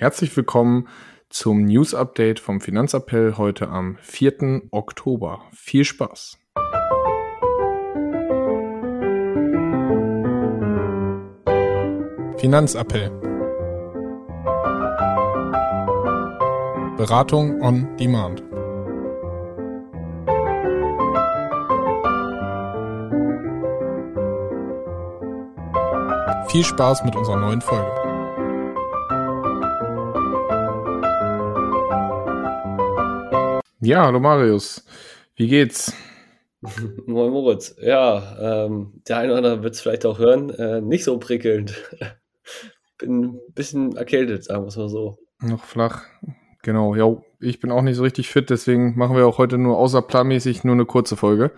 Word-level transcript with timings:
Herzlich 0.00 0.36
willkommen 0.36 0.86
zum 1.28 1.64
News 1.64 1.92
Update 1.92 2.38
vom 2.38 2.60
Finanzappell 2.60 3.34
heute 3.36 3.68
am 3.68 3.96
4. 4.00 4.68
Oktober. 4.70 5.42
Viel 5.52 5.84
Spaß! 5.84 6.38
Finanzappell 12.36 13.10
Beratung 16.96 17.60
on 17.60 17.96
Demand. 17.96 18.44
Viel 26.48 26.64
Spaß 26.64 27.02
mit 27.02 27.16
unserer 27.16 27.40
neuen 27.40 27.60
Folge. 27.60 28.07
Ja, 33.80 34.06
hallo 34.06 34.18
Marius. 34.18 34.84
Wie 35.36 35.46
geht's? 35.46 35.92
Moin 37.06 37.30
Moritz. 37.30 37.76
Ja, 37.80 38.64
ähm, 38.64 39.00
der 39.06 39.18
eine 39.18 39.28
oder 39.28 39.36
andere 39.36 39.62
wird 39.62 39.74
es 39.74 39.80
vielleicht 39.80 40.04
auch 40.04 40.18
hören. 40.18 40.50
Äh, 40.50 40.80
nicht 40.80 41.04
so 41.04 41.16
prickelnd. 41.18 41.74
bin 42.98 43.22
ein 43.22 43.40
bisschen 43.54 43.94
erkältet, 43.96 44.42
sagen 44.42 44.64
wir 44.64 44.68
es 44.68 44.76
mal 44.76 44.88
so. 44.88 45.18
Noch 45.40 45.64
flach. 45.64 46.02
Genau, 46.62 46.96
ja, 46.96 47.22
ich 47.38 47.60
bin 47.60 47.70
auch 47.70 47.82
nicht 47.82 47.94
so 47.94 48.02
richtig 48.02 48.28
fit, 48.28 48.50
deswegen 48.50 48.98
machen 48.98 49.16
wir 49.16 49.24
auch 49.28 49.38
heute 49.38 49.58
nur 49.58 49.78
außerplanmäßig 49.78 50.64
nur 50.64 50.74
eine 50.74 50.84
kurze 50.84 51.16
Folge. 51.16 51.52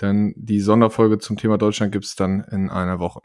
Denn 0.00 0.32
die 0.36 0.60
Sonderfolge 0.60 1.18
zum 1.18 1.36
Thema 1.36 1.58
Deutschland 1.58 1.90
gibt 1.90 2.04
es 2.04 2.14
dann 2.14 2.44
in 2.52 2.70
einer 2.70 3.00
Woche. 3.00 3.22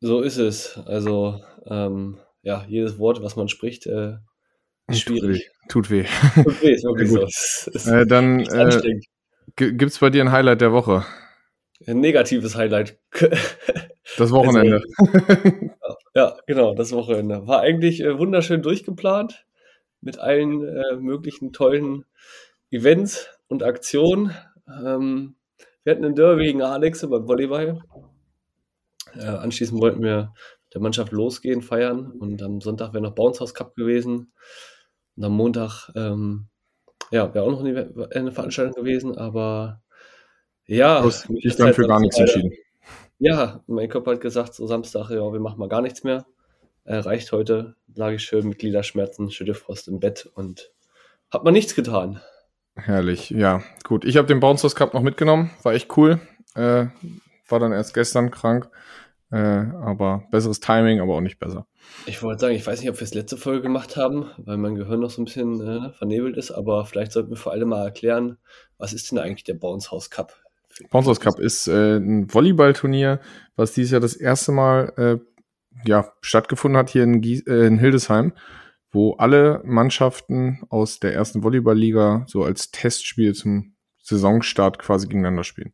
So 0.00 0.22
ist 0.22 0.38
es. 0.38 0.76
Also, 0.86 1.40
ähm, 1.66 2.18
ja, 2.42 2.64
jedes 2.66 2.98
Wort, 2.98 3.22
was 3.22 3.36
man 3.36 3.48
spricht, 3.48 3.86
äh, 3.86 4.14
schwierig. 4.90 5.50
Tut 5.68 5.90
weh. 5.90 6.04
Tut 6.34 6.62
weh, 6.62 6.72
ist 6.72 6.84
wirklich 6.84 7.10
so. 7.10 7.22
Ist, 7.22 7.86
äh, 7.86 8.06
dann 8.06 8.40
äh, 8.40 9.00
gibt 9.56 9.82
es 9.82 9.98
bei 9.98 10.10
dir 10.10 10.22
ein 10.22 10.32
Highlight 10.32 10.60
der 10.60 10.72
Woche? 10.72 11.04
Ein 11.86 12.00
negatives 12.00 12.56
Highlight. 12.56 12.98
Das 14.18 14.30
Wochenende. 14.30 14.82
Also, 14.98 15.96
ja, 16.14 16.36
genau, 16.46 16.74
das 16.74 16.92
Wochenende. 16.92 17.46
War 17.46 17.60
eigentlich 17.60 18.02
äh, 18.02 18.18
wunderschön 18.18 18.60
durchgeplant 18.60 19.46
mit 20.00 20.18
allen 20.18 20.66
äh, 20.66 20.96
möglichen 20.96 21.52
tollen 21.52 22.04
Events 22.70 23.28
und 23.48 23.62
Aktionen. 23.62 24.34
Ähm, 24.68 25.36
wir 25.84 25.92
hatten 25.92 26.04
ein 26.04 26.14
Derby 26.14 26.44
gegen 26.44 26.62
Alex 26.62 27.08
beim 27.08 27.26
Volleyball. 27.26 27.82
Äh, 29.14 29.24
anschließend 29.24 29.80
wollten 29.80 30.02
wir 30.02 30.34
der 30.74 30.80
Mannschaft 30.80 31.12
losgehen, 31.12 31.62
feiern 31.62 32.12
und 32.12 32.42
am 32.42 32.60
Sonntag 32.60 32.92
wäre 32.92 33.02
noch 33.02 33.14
Bounce 33.14 33.40
House 33.40 33.54
Cup 33.54 33.74
gewesen. 33.74 34.32
Und 35.16 35.24
am 35.24 35.32
Montag, 35.32 35.90
ähm, 35.94 36.46
ja, 37.10 37.32
wäre 37.34 37.44
auch 37.44 37.50
noch 37.50 37.64
eine, 37.64 38.08
eine, 38.14 38.32
Veranstaltung 38.32 38.74
gewesen, 38.82 39.18
aber 39.18 39.82
ja. 40.66 41.04
Ich 41.04 41.56
dann 41.56 41.74
für 41.74 41.86
gar 41.86 42.00
nichts 42.00 42.18
entschieden. 42.18 42.52
Ja, 43.18 43.62
mein 43.66 43.88
Körper 43.88 44.12
hat 44.12 44.20
gesagt, 44.20 44.54
so 44.54 44.66
Samstag, 44.66 45.10
ja, 45.10 45.32
wir 45.32 45.40
machen 45.40 45.58
mal 45.58 45.68
gar 45.68 45.82
nichts 45.82 46.02
mehr. 46.02 46.24
Äh, 46.84 46.96
reicht 46.96 47.30
heute, 47.30 47.76
lag 47.94 48.10
ich 48.10 48.22
schön 48.22 48.48
mit 48.48 48.58
Gliederschmerzen, 48.58 49.30
Schüttelfrost 49.30 49.86
im 49.88 50.00
Bett 50.00 50.28
und 50.34 50.72
hat 51.30 51.44
man 51.44 51.52
nichts 51.52 51.74
getan. 51.74 52.20
Herrlich, 52.74 53.30
ja, 53.30 53.62
gut. 53.84 54.04
Ich 54.04 54.16
habe 54.16 54.26
den 54.26 54.40
Bounce 54.40 54.64
House 54.64 54.74
Cup 54.74 54.94
noch 54.94 55.02
mitgenommen, 55.02 55.50
war 55.62 55.74
echt 55.74 55.96
cool. 55.96 56.20
Äh, 56.54 56.86
war 57.48 57.60
dann 57.60 57.72
erst 57.72 57.94
gestern 57.94 58.30
krank. 58.30 58.68
Äh, 59.32 59.64
aber 59.82 60.24
besseres 60.30 60.60
Timing, 60.60 61.00
aber 61.00 61.14
auch 61.14 61.22
nicht 61.22 61.38
besser. 61.38 61.66
Ich 62.04 62.22
wollte 62.22 62.42
sagen, 62.42 62.54
ich 62.54 62.66
weiß 62.66 62.80
nicht, 62.80 62.90
ob 62.90 62.96
wir 62.96 63.04
es 63.04 63.14
letzte 63.14 63.38
Folge 63.38 63.62
gemacht 63.62 63.96
haben, 63.96 64.26
weil 64.36 64.58
mein 64.58 64.74
Gehirn 64.74 65.00
noch 65.00 65.08
so 65.08 65.22
ein 65.22 65.24
bisschen 65.24 65.60
äh, 65.66 65.90
vernebelt 65.94 66.36
ist, 66.36 66.50
aber 66.50 66.84
vielleicht 66.84 67.12
sollten 67.12 67.30
wir 67.30 67.38
für 67.38 67.50
alle 67.50 67.64
mal 67.64 67.82
erklären, 67.82 68.36
was 68.76 68.92
ist 68.92 69.10
denn 69.10 69.18
eigentlich 69.18 69.44
der 69.44 69.54
Bounce 69.54 69.90
House 69.90 70.10
Cup? 70.10 70.38
Bounce 70.90 71.08
House 71.08 71.20
Cup 71.20 71.38
ist 71.40 71.66
äh, 71.66 71.96
ein 71.96 72.32
Volleyballturnier, 72.32 73.20
was 73.56 73.72
dieses 73.72 73.92
Jahr 73.92 74.02
das 74.02 74.16
erste 74.16 74.52
Mal 74.52 74.92
äh, 74.98 75.88
ja, 75.88 76.12
stattgefunden 76.20 76.76
hat 76.76 76.90
hier 76.90 77.04
in, 77.04 77.22
Gies 77.22 77.46
äh, 77.46 77.66
in 77.66 77.78
Hildesheim, 77.78 78.34
wo 78.90 79.14
alle 79.14 79.62
Mannschaften 79.64 80.62
aus 80.68 81.00
der 81.00 81.14
ersten 81.14 81.42
Volleyballliga 81.42 82.26
so 82.28 82.44
als 82.44 82.70
Testspiel 82.70 83.34
zum 83.34 83.76
Saisonstart 84.02 84.78
quasi 84.78 85.06
gegeneinander 85.06 85.44
spielen. 85.44 85.72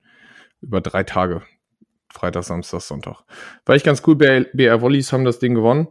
Über 0.61 0.81
drei 0.81 1.03
Tage. 1.03 1.43
Freitag, 2.11 2.45
Samstag, 2.45 2.81
Sonntag. 2.81 3.23
War 3.67 3.77
ich 3.77 3.85
ganz 3.85 4.03
cool. 4.07 4.17
BR 4.17 4.81
Volleys 4.81 5.13
haben 5.13 5.25
das 5.25 5.39
Ding 5.39 5.55
gewonnen. 5.55 5.89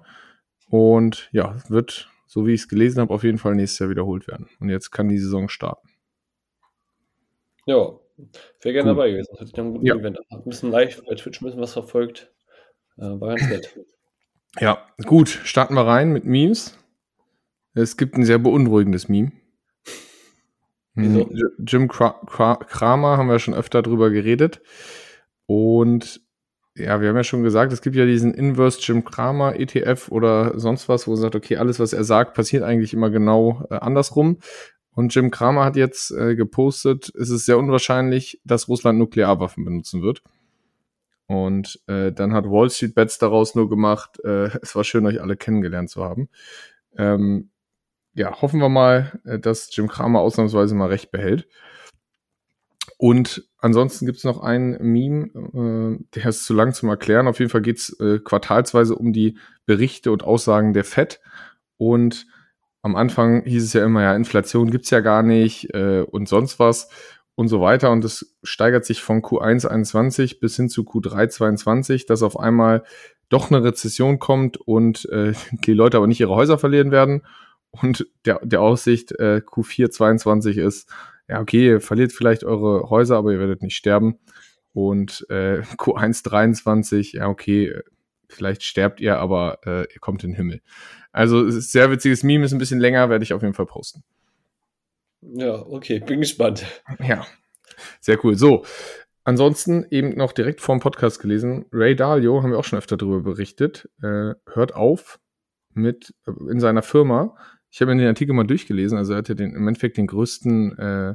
Und 0.69 1.29
ja, 1.31 1.55
wird, 1.69 2.09
so 2.25 2.45
wie 2.45 2.53
ich 2.53 2.61
es 2.61 2.67
gelesen 2.67 2.99
habe, 3.01 3.13
auf 3.13 3.23
jeden 3.23 3.37
Fall 3.37 3.55
nächstes 3.55 3.79
Jahr 3.79 3.89
wiederholt 3.89 4.27
werden. 4.27 4.49
Und 4.59 4.69
jetzt 4.69 4.91
kann 4.91 5.09
die 5.09 5.19
Saison 5.19 5.47
starten. 5.49 5.89
Ja, 7.65 7.91
wäre 8.61 8.73
gerne 8.73 8.89
dabei 8.89 9.11
gewesen. 9.11 9.35
Das 9.37 9.49
hätte 9.49 9.61
einen 9.61 9.73
guten 9.73 9.85
ja. 9.85 9.95
Event. 9.95 10.19
Ein 10.29 10.43
bisschen 10.43 10.71
live 10.71 11.03
bei 11.05 11.15
Twitch 11.15 11.41
ein 11.41 11.45
bisschen 11.45 11.61
was 11.61 11.73
verfolgt. 11.73 12.31
Äh, 12.97 13.01
war 13.01 13.35
ganz 13.35 13.49
nett. 13.49 13.79
Ja, 14.59 14.87
gut. 15.05 15.29
Starten 15.29 15.75
wir 15.75 15.85
rein 15.85 16.11
mit 16.11 16.25
Memes. 16.25 16.77
Es 17.73 17.95
gibt 17.95 18.15
ein 18.15 18.25
sehr 18.25 18.39
beunruhigendes 18.39 19.07
Meme. 19.07 19.33
Wieso? 20.95 21.29
Jim 21.59 21.87
Kramer 21.87 23.17
haben 23.17 23.29
wir 23.29 23.37
schon 23.37 23.53
öfter 23.53 23.83
drüber 23.83 24.09
geredet. 24.09 24.61
Und 25.47 26.21
ja, 26.75 27.01
wir 27.01 27.09
haben 27.09 27.15
ja 27.15 27.23
schon 27.23 27.43
gesagt, 27.43 27.73
es 27.73 27.81
gibt 27.81 27.95
ja 27.95 28.05
diesen 28.05 28.33
Inverse 28.33 28.79
Jim 28.81 29.03
Kramer 29.03 29.59
ETF 29.59 30.09
oder 30.11 30.59
sonst 30.59 30.87
was, 30.87 31.07
wo 31.07 31.11
man 31.11 31.21
sagt, 31.21 31.35
okay, 31.35 31.57
alles, 31.57 31.79
was 31.79 31.91
er 31.91 32.03
sagt, 32.03 32.35
passiert 32.35 32.63
eigentlich 32.63 32.93
immer 32.93 33.09
genau 33.09 33.65
äh, 33.71 33.75
andersrum. 33.75 34.37
Und 34.91 35.13
Jim 35.13 35.31
Kramer 35.31 35.65
hat 35.65 35.75
jetzt 35.75 36.11
äh, 36.11 36.35
gepostet, 36.35 37.11
es 37.19 37.29
ist 37.29 37.45
sehr 37.45 37.57
unwahrscheinlich, 37.57 38.41
dass 38.43 38.67
Russland 38.67 38.99
Nuklearwaffen 38.99 39.65
benutzen 39.65 40.01
wird. 40.03 40.21
Und 41.27 41.79
äh, 41.87 42.11
dann 42.11 42.33
hat 42.33 42.45
Wall 42.45 42.69
Street 42.69 42.95
Bets 42.95 43.17
daraus 43.17 43.53
nur 43.55 43.69
gemacht, 43.69 44.19
äh, 44.23 44.49
es 44.61 44.75
war 44.75 44.83
schön, 44.83 45.05
euch 45.05 45.21
alle 45.21 45.37
kennengelernt 45.37 45.89
zu 45.89 46.03
haben. 46.03 46.29
Ähm, 46.97 47.49
ja, 48.13 48.41
hoffen 48.41 48.59
wir 48.59 48.69
mal, 48.69 49.19
äh, 49.25 49.39
dass 49.39 49.75
Jim 49.75 49.87
Kramer 49.87 50.19
ausnahmsweise 50.19 50.75
mal 50.75 50.89
recht 50.89 51.11
behält. 51.11 51.47
Und 52.97 53.47
ansonsten 53.59 54.07
gibt 54.07 54.17
es 54.17 54.23
noch 54.23 54.41
ein 54.41 54.77
Meme, 54.81 55.27
äh, 55.27 56.03
der 56.15 56.25
ist 56.25 56.45
zu 56.45 56.53
lang 56.53 56.73
zum 56.73 56.89
Erklären. 56.89 57.27
Auf 57.27 57.39
jeden 57.39 57.51
Fall 57.51 57.61
geht 57.61 57.77
es 57.77 57.99
äh, 57.99 58.19
quartalsweise 58.19 58.95
um 58.95 59.13
die 59.13 59.37
Berichte 59.65 60.11
und 60.11 60.23
Aussagen 60.23 60.73
der 60.73 60.83
FED. 60.83 61.19
Und 61.77 62.25
am 62.81 62.95
Anfang 62.95 63.43
hieß 63.43 63.63
es 63.63 63.73
ja 63.73 63.85
immer, 63.85 64.01
ja, 64.01 64.15
Inflation 64.15 64.71
gibt's 64.71 64.89
ja 64.89 65.01
gar 65.01 65.21
nicht 65.21 65.73
äh, 65.75 66.01
und 66.01 66.27
sonst 66.27 66.57
was 66.57 66.89
und 67.35 67.49
so 67.49 67.61
weiter. 67.61 67.91
Und 67.91 68.03
es 68.03 68.35
steigert 68.43 68.85
sich 68.85 69.01
von 69.01 69.21
Q1 69.21 69.67
21 69.67 70.39
bis 70.39 70.55
hin 70.55 70.69
zu 70.69 70.81
Q3 70.81 71.29
22, 71.29 72.07
dass 72.07 72.23
auf 72.23 72.39
einmal 72.39 72.83
doch 73.29 73.51
eine 73.51 73.63
Rezession 73.63 74.17
kommt 74.17 74.57
und 74.57 75.07
äh, 75.09 75.33
die 75.51 75.73
Leute 75.73 75.97
aber 75.97 76.07
nicht 76.07 76.19
ihre 76.19 76.35
Häuser 76.35 76.57
verlieren 76.57 76.91
werden. 76.91 77.21
Und 77.69 78.07
der, 78.25 78.39
der 78.43 78.61
Aussicht 78.61 79.11
äh, 79.19 79.41
Q4 79.45 79.91
22 79.91 80.57
ist, 80.57 80.89
ja, 81.27 81.41
okay, 81.41 81.67
ihr 81.67 81.81
verliert 81.81 82.13
vielleicht 82.13 82.43
eure 82.43 82.89
Häuser, 82.89 83.17
aber 83.17 83.31
ihr 83.31 83.39
werdet 83.39 83.61
nicht 83.61 83.75
sterben. 83.75 84.19
Und 84.73 85.25
äh, 85.29 85.61
Q1 85.77 86.23
23, 86.23 87.13
ja, 87.13 87.27
okay, 87.27 87.75
vielleicht 88.29 88.63
sterbt 88.63 88.99
ihr, 88.99 89.17
aber 89.17 89.59
äh, 89.65 89.81
ihr 89.93 89.99
kommt 89.99 90.23
in 90.23 90.31
den 90.31 90.35
Himmel. 90.35 90.61
Also 91.11 91.45
es 91.45 91.55
ist 91.55 91.71
sehr 91.71 91.89
witziges 91.91 92.23
Meme, 92.23 92.45
ist 92.45 92.51
ein 92.51 92.59
bisschen 92.59 92.79
länger, 92.79 93.09
werde 93.09 93.23
ich 93.23 93.33
auf 93.33 93.41
jeden 93.41 93.53
Fall 93.53 93.65
posten. 93.65 94.03
Ja, 95.21 95.65
okay, 95.65 95.99
bin 95.99 96.19
gespannt. 96.19 96.65
Ja, 96.99 97.25
sehr 97.99 98.23
cool. 98.23 98.35
So, 98.35 98.63
ansonsten 99.23 99.85
eben 99.89 100.15
noch 100.15 100.31
direkt 100.31 100.61
vor 100.61 100.75
dem 100.75 100.81
Podcast 100.81 101.19
gelesen, 101.19 101.65
Ray 101.71 101.95
Dalio, 101.95 102.43
haben 102.43 102.51
wir 102.51 102.59
auch 102.59 102.63
schon 102.63 102.77
öfter 102.77 102.97
darüber 102.97 103.21
berichtet, 103.21 103.89
äh, 104.03 104.33
hört 104.45 104.75
auf 104.75 105.19
mit 105.73 106.13
äh, 106.27 106.51
in 106.51 106.59
seiner 106.59 106.83
Firma 106.83 107.35
ich 107.77 107.81
habe 107.81 107.93
mir 107.93 108.01
den 108.01 108.07
Artikel 108.07 108.33
mal 108.33 108.43
durchgelesen, 108.43 108.97
also 108.97 109.13
er 109.13 109.19
hatte 109.19 109.35
den, 109.35 109.53
im 109.53 109.67
Endeffekt 109.67 109.97
den 109.97 110.07
größten 110.07 110.79
äh, 110.79 111.09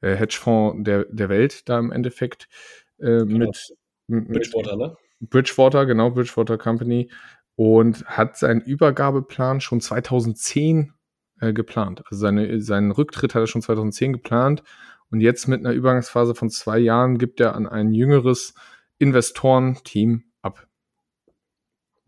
äh, 0.00 0.16
Hedgefonds 0.16 0.82
der, 0.84 1.04
der 1.04 1.28
Welt 1.28 1.68
da 1.68 1.78
im 1.78 1.92
Endeffekt 1.92 2.48
äh, 2.96 3.26
genau. 3.26 3.44
mit, 3.44 3.74
mit 4.06 4.28
Bridgewater, 4.28 4.76
ne? 4.76 4.96
Bridgewater, 5.20 5.84
genau, 5.84 6.10
Bridgewater 6.10 6.56
Company 6.56 7.10
und 7.56 8.06
hat 8.06 8.38
seinen 8.38 8.62
Übergabeplan 8.62 9.60
schon 9.60 9.82
2010 9.82 10.94
äh, 11.40 11.52
geplant. 11.52 12.02
Also 12.06 12.20
seine, 12.22 12.58
seinen 12.62 12.90
Rücktritt 12.90 13.34
hat 13.34 13.42
er 13.42 13.46
schon 13.46 13.60
2010 13.60 14.14
geplant 14.14 14.62
und 15.10 15.20
jetzt 15.20 15.46
mit 15.46 15.60
einer 15.60 15.74
Übergangsphase 15.74 16.34
von 16.34 16.48
zwei 16.48 16.78
Jahren 16.78 17.18
gibt 17.18 17.38
er 17.38 17.54
an 17.54 17.66
ein 17.66 17.92
jüngeres 17.92 18.54
Investorenteam 18.96 20.24
ab. 20.40 20.68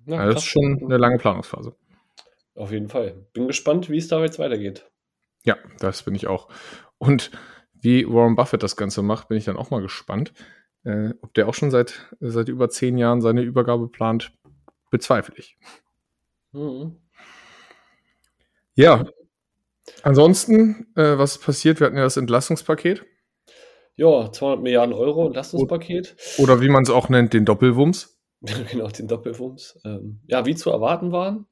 Ja, 0.07 0.21
also 0.21 0.33
das 0.33 0.45
ist 0.45 0.49
schon 0.49 0.81
eine 0.83 0.97
lange 0.97 1.19
Planungsphase. 1.19 1.77
Auf 2.61 2.73
jeden 2.73 2.91
Fall. 2.91 3.27
Bin 3.33 3.47
gespannt, 3.47 3.89
wie 3.89 3.97
es 3.97 4.09
da 4.09 4.23
jetzt 4.23 4.39
weitergeht. 4.39 4.85
Ja, 5.45 5.57
das 5.79 6.03
bin 6.03 6.15
ich 6.15 6.27
auch. 6.27 6.51
Und 6.99 7.31
wie 7.73 8.07
Warren 8.07 8.37
Buffett 8.37 8.63
das 8.63 8.77
Ganze 8.77 9.01
macht, 9.01 9.29
bin 9.29 9.39
ich 9.39 9.47
dann 9.47 9.57
auch 9.57 9.71
mal 9.71 9.81
gespannt. 9.81 10.35
Äh, 10.85 11.15
ob 11.23 11.33
der 11.33 11.49
auch 11.49 11.55
schon 11.55 11.71
seit, 11.71 12.15
seit 12.21 12.51
über 12.51 12.69
zehn 12.69 12.99
Jahren 12.99 13.23
seine 13.23 13.41
Übergabe 13.41 13.89
plant, 13.89 14.33
bezweifle 14.91 15.37
ich. 15.39 15.57
Mhm. 16.53 16.97
Ja. 18.75 19.07
Ansonsten, 20.03 20.93
äh, 20.97 21.17
was 21.17 21.39
passiert? 21.39 21.81
Wir 21.81 21.87
hatten 21.87 21.97
ja 21.97 22.03
das 22.03 22.19
Entlastungspaket. 22.19 23.07
Ja, 23.97 24.31
200 24.31 24.63
Milliarden 24.63 24.95
Euro 24.95 25.27
Entlastungspaket. 25.27 26.15
Oder 26.37 26.61
wie 26.61 26.69
man 26.69 26.83
es 26.83 26.91
auch 26.91 27.09
nennt, 27.09 27.33
den 27.33 27.47
Doppelwumms. 27.47 28.21
genau, 28.71 28.89
den 28.89 29.09
Doppelwumms. 29.09 29.81
Ähm, 29.87 30.21
ja, 30.27 30.45
wie 30.45 30.55
zu 30.55 30.71
erwarten 30.71 31.11
waren, 31.11 31.47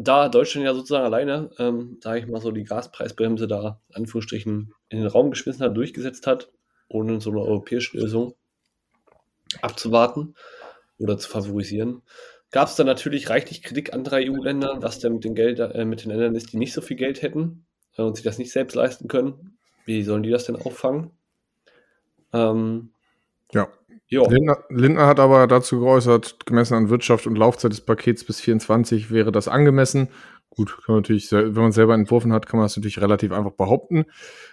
da 0.00 0.28
Deutschland 0.28 0.64
ja 0.64 0.74
sozusagen 0.74 1.04
alleine, 1.04 1.50
ähm, 1.58 1.98
sage 2.00 2.20
ich 2.20 2.26
mal 2.26 2.40
so, 2.40 2.50
die 2.52 2.64
Gaspreisbremse 2.64 3.48
da, 3.48 3.80
Anführungsstrichen, 3.92 4.72
in 4.88 4.98
den 4.98 5.06
Raum 5.06 5.30
geschmissen 5.30 5.64
hat, 5.64 5.76
durchgesetzt 5.76 6.26
hat, 6.26 6.50
ohne 6.88 7.20
so 7.20 7.30
eine 7.30 7.40
europäische 7.40 7.98
Lösung 7.98 8.34
abzuwarten 9.60 10.34
oder 10.98 11.18
zu 11.18 11.28
favorisieren, 11.28 12.02
gab 12.50 12.68
es 12.68 12.76
dann 12.76 12.86
natürlich 12.86 13.28
reichlich 13.28 13.62
Kritik 13.62 13.92
anderer 13.92 14.18
EU-Länder, 14.18 14.78
was 14.80 15.00
denn 15.00 15.14
mit 15.14 15.24
den, 15.24 15.34
Geld, 15.34 15.58
äh, 15.58 15.84
mit 15.84 16.04
den 16.04 16.10
Ländern 16.10 16.34
ist, 16.34 16.52
die 16.52 16.58
nicht 16.58 16.72
so 16.72 16.80
viel 16.80 16.96
Geld 16.96 17.22
hätten 17.22 17.66
äh, 17.96 18.02
und 18.02 18.14
sich 18.14 18.24
das 18.24 18.38
nicht 18.38 18.52
selbst 18.52 18.74
leisten 18.74 19.08
können. 19.08 19.58
Wie 19.84 20.02
sollen 20.02 20.22
die 20.22 20.30
das 20.30 20.44
denn 20.44 20.56
auffangen? 20.56 21.10
Ähm, 22.32 22.90
ja. 23.52 23.68
Lindner, 24.10 24.64
Lindner, 24.70 25.06
hat 25.06 25.20
aber 25.20 25.46
dazu 25.46 25.80
geäußert, 25.80 26.46
gemessen 26.46 26.74
an 26.74 26.88
Wirtschaft 26.88 27.26
und 27.26 27.36
Laufzeit 27.36 27.72
des 27.72 27.82
Pakets 27.82 28.24
bis 28.24 28.40
24 28.40 29.10
wäre 29.10 29.32
das 29.32 29.48
angemessen. 29.48 30.08
Gut, 30.50 30.78
kann 30.84 30.94
man 30.94 31.02
natürlich, 31.02 31.30
wenn 31.30 31.52
man 31.52 31.68
es 31.68 31.74
selber 31.74 31.94
entworfen 31.94 32.32
hat, 32.32 32.46
kann 32.46 32.58
man 32.58 32.64
das 32.64 32.76
natürlich 32.76 33.00
relativ 33.00 33.32
einfach 33.32 33.52
behaupten. 33.52 34.06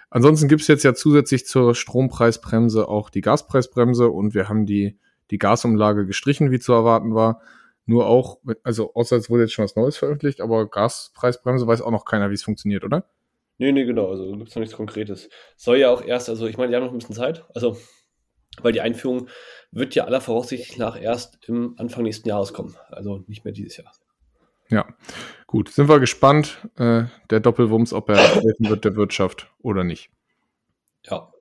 Ansonsten 0.10 0.48
gibt 0.48 0.62
es 0.62 0.68
jetzt 0.68 0.84
ja 0.84 0.94
zusätzlich 0.94 1.48
zur 1.48 1.74
Strompreisbremse 1.74 2.88
auch 2.88 3.10
die 3.10 3.22
Gaspreisbremse 3.22 4.10
und 4.10 4.34
wir 4.34 4.50
haben 4.50 4.66
die, 4.66 5.00
die 5.31 5.38
Gasumlage 5.38 6.06
gestrichen, 6.06 6.51
wie 6.51 6.60
zu 6.60 6.74
erwarten 6.74 7.16
war. 7.16 7.42
Nur 7.86 8.08
auch, 8.08 8.40
also 8.63 8.94
außer 8.94 9.16
es 9.16 9.30
wurde 9.30 9.44
jetzt 9.44 9.54
schon 9.54 9.66
was 9.66 9.75
Neues 9.75 9.98
veröffentlicht, 9.98 10.42
aber 10.42 10.69
Gaspreisbremse 10.69 11.66
weiß 11.66 11.81
auch 11.81 11.92
noch 11.92 12.06
keiner, 12.06 12.30
wie 12.30 12.34
es 12.34 12.44
funktioniert, 12.44 12.84
oder? 12.84 13.06
Nee, 13.58 13.72
nee, 13.72 13.86
genau, 13.86 14.10
also 14.10 14.31
gibt 14.34 14.50
es 14.50 14.56
noch 14.56 14.60
nichts 14.62 14.75
Konkretes. 14.75 15.30
Soll 15.56 15.78
ja 15.78 15.90
auch 15.90 16.04
erst, 16.04 16.30
also 16.30 16.46
ich 16.46 16.58
meine, 16.58 16.72
die 16.72 16.75
haben 16.75 16.84
noch 16.84 16.92
ein 16.92 16.98
bisschen 16.98 17.16
Zeit, 17.16 17.46
also 17.54 17.78
weil 18.62 18.72
die 18.72 18.81
Einführung 18.81 19.28
wird 19.72 19.96
ja 19.96 20.06
aller 20.06 20.22
Voraussicht 20.22 20.78
nach 20.78 21.00
erst 21.00 21.38
im 21.48 21.75
Anfang 21.78 22.04
nächsten 22.04 22.28
Jahres 22.30 22.54
kommen, 22.54 22.75
also 22.90 23.24
nicht 23.28 23.44
mehr 23.44 23.54
dieses 23.54 23.78
Jahr. 23.78 23.92
Ja, 24.69 24.88
gut. 25.46 25.69
Sind 25.69 25.90
wir 25.90 26.00
gespannt, 26.00 26.68
äh, 26.78 27.04
der 27.30 27.40
Doppelwumms, 27.40 27.94
ob 27.94 28.10
er 28.10 28.18
helfen 28.18 28.69
wird 28.69 28.86
der 28.86 28.96
Wirtschaft 28.96 29.52
oder 29.62 29.84
nicht. 29.84 30.10
Ja, 31.04 31.31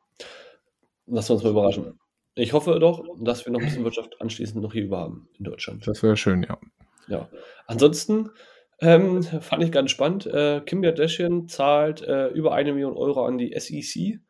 lassen 1.07 1.31
wir 1.31 1.35
uns 1.35 1.45
mal 1.45 1.51
überraschen. 1.51 1.99
Ich 2.35 2.53
hoffe 2.53 2.79
doch, 2.81 3.05
dass 3.21 3.47
wir 3.47 3.53
noch 3.53 3.61
ein 3.61 3.67
bisschen 3.67 3.85
Wirtschaft 3.85 4.21
anschließend 4.21 4.63
noch 4.63 4.73
hier 4.73 4.85
über 4.85 4.99
haben 4.99 5.29
in 5.39 5.45
Deutschland. 5.45 5.87
Das 5.87 6.03
wäre 6.03 6.17
schön, 6.17 6.43
ja. 6.43 6.59
Ja. 7.07 7.29
Ansonsten 7.67 8.31
ähm, 8.81 9.23
fand 9.23 9.63
ich 9.63 9.71
ganz 9.71 9.91
spannend. 9.91 10.27
Äh, 10.27 10.61
Kim 10.67 10.83
Kardashian 10.83 11.49
zahlt 11.49 12.03
äh, 12.03 12.29
über 12.29 12.53
eine 12.55 12.73
Million 12.73 12.97
Euro 12.97 13.25
an 13.25 13.39
die 13.39 13.55
SEC 13.59 14.21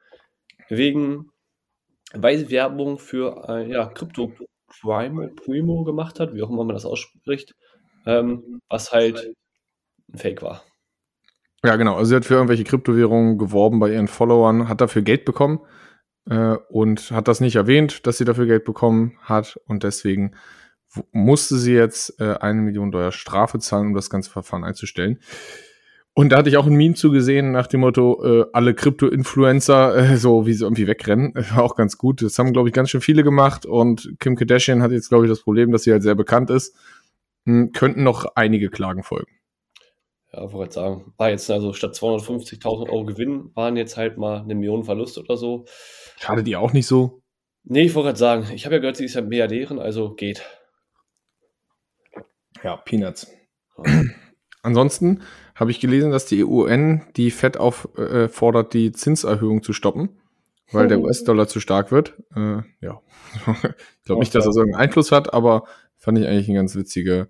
wegen 0.68 1.30
weil 2.16 2.50
Werbung 2.50 2.98
für 2.98 3.44
äh, 3.48 3.70
ja, 3.70 3.86
Crypto 3.86 4.32
Primo, 4.68 5.28
Primo 5.34 5.84
gemacht 5.84 6.20
hat, 6.20 6.34
wie 6.34 6.42
auch 6.42 6.50
immer 6.50 6.64
man 6.64 6.74
das 6.74 6.84
ausspricht, 6.84 7.54
ähm, 8.06 8.60
was 8.68 8.92
halt 8.92 9.32
ein 10.12 10.18
Fake 10.18 10.42
war. 10.42 10.62
Ja, 11.64 11.76
genau. 11.76 11.96
Also 11.96 12.10
sie 12.10 12.16
hat 12.16 12.24
für 12.24 12.34
irgendwelche 12.34 12.64
Kryptowährungen 12.64 13.38
geworben 13.38 13.80
bei 13.80 13.92
ihren 13.92 14.08
Followern, 14.08 14.68
hat 14.68 14.80
dafür 14.80 15.02
Geld 15.02 15.24
bekommen 15.24 15.60
äh, 16.28 16.56
und 16.68 17.10
hat 17.10 17.28
das 17.28 17.40
nicht 17.40 17.56
erwähnt, 17.56 18.06
dass 18.06 18.18
sie 18.18 18.24
dafür 18.24 18.46
Geld 18.46 18.64
bekommen 18.64 19.18
hat 19.22 19.58
und 19.66 19.82
deswegen 19.82 20.34
musste 21.10 21.56
sie 21.56 21.72
jetzt 21.72 22.20
äh, 22.20 22.36
eine 22.36 22.60
Million 22.60 22.90
Dollar 22.90 23.12
Strafe 23.12 23.58
zahlen, 23.58 23.88
um 23.88 23.94
das 23.94 24.10
ganze 24.10 24.30
Verfahren 24.30 24.64
einzustellen. 24.64 25.20
Und 26.16 26.30
da 26.30 26.38
hatte 26.38 26.48
ich 26.48 26.56
auch 26.56 26.66
ein 26.66 26.74
Meme 26.74 26.94
zugesehen 26.94 27.50
nach 27.50 27.66
dem 27.66 27.80
Motto, 27.80 28.22
äh, 28.24 28.46
alle 28.52 28.74
Krypto-Influencer, 28.74 29.96
äh, 29.96 30.16
so 30.16 30.46
wie 30.46 30.52
sie 30.52 30.64
irgendwie 30.64 30.86
wegrennen, 30.86 31.34
war 31.54 31.64
auch 31.64 31.74
ganz 31.74 31.98
gut. 31.98 32.22
Das 32.22 32.38
haben, 32.38 32.52
glaube 32.52 32.68
ich, 32.68 32.74
ganz 32.74 32.90
schön 32.90 33.00
viele 33.00 33.24
gemacht 33.24 33.66
und 33.66 34.14
Kim 34.20 34.36
Kardashian 34.36 34.80
hat 34.80 34.92
jetzt, 34.92 35.08
glaube 35.08 35.24
ich, 35.24 35.30
das 35.30 35.40
Problem, 35.40 35.72
dass 35.72 35.82
sie 35.82 35.92
halt 35.92 36.04
sehr 36.04 36.14
bekannt 36.14 36.50
ist. 36.50 36.76
Hm, 37.46 37.72
könnten 37.72 38.04
noch 38.04 38.26
einige 38.36 38.70
Klagen 38.70 39.02
folgen. 39.02 39.30
Ja, 40.32 40.52
wollte 40.52 40.74
sagen, 40.74 41.12
war 41.16 41.30
jetzt 41.30 41.50
also 41.50 41.72
statt 41.72 41.94
250.000 41.94 42.90
Euro 42.90 43.04
Gewinn, 43.04 43.50
waren 43.54 43.76
jetzt 43.76 43.96
halt 43.96 44.16
mal 44.16 44.38
eine 44.38 44.54
Million 44.54 44.84
Verlust 44.84 45.18
oder 45.18 45.36
so. 45.36 45.64
Schadet 46.18 46.46
ihr 46.46 46.60
auch 46.60 46.72
nicht 46.72 46.86
so? 46.86 47.22
Nee, 47.64 47.82
ich 47.82 47.94
wollte 47.94 48.08
gerade 48.08 48.18
sagen, 48.18 48.46
ich 48.54 48.64
habe 48.66 48.76
ja 48.76 48.80
gehört, 48.80 48.96
sie 48.96 49.04
ist 49.04 49.14
ja 49.14 49.22
Milliardärin, 49.22 49.78
also 49.78 50.14
geht. 50.14 50.42
Ja, 52.62 52.76
Peanuts. 52.76 53.26
Ansonsten 54.64 55.20
habe 55.54 55.70
ich 55.70 55.78
gelesen, 55.78 56.10
dass 56.10 56.24
die 56.24 56.42
UN 56.42 57.02
die 57.16 57.30
FED 57.30 57.58
auffordert, 57.58 58.74
äh, 58.74 58.78
die 58.78 58.92
Zinserhöhung 58.92 59.62
zu 59.62 59.74
stoppen, 59.74 60.08
weil 60.72 60.88
der 60.88 61.00
US-Dollar 61.00 61.46
zu 61.46 61.60
stark 61.60 61.92
wird. 61.92 62.14
Äh, 62.34 62.62
ja, 62.80 63.00
ich 63.46 64.04
glaube 64.06 64.20
nicht, 64.20 64.34
dass 64.34 64.46
das 64.46 64.56
irgendeinen 64.56 64.82
Einfluss 64.82 65.12
hat, 65.12 65.34
aber 65.34 65.64
fand 65.98 66.18
ich 66.18 66.26
eigentlich 66.26 66.48
eine 66.48 66.56
ganz 66.56 66.74
witzige, 66.76 67.28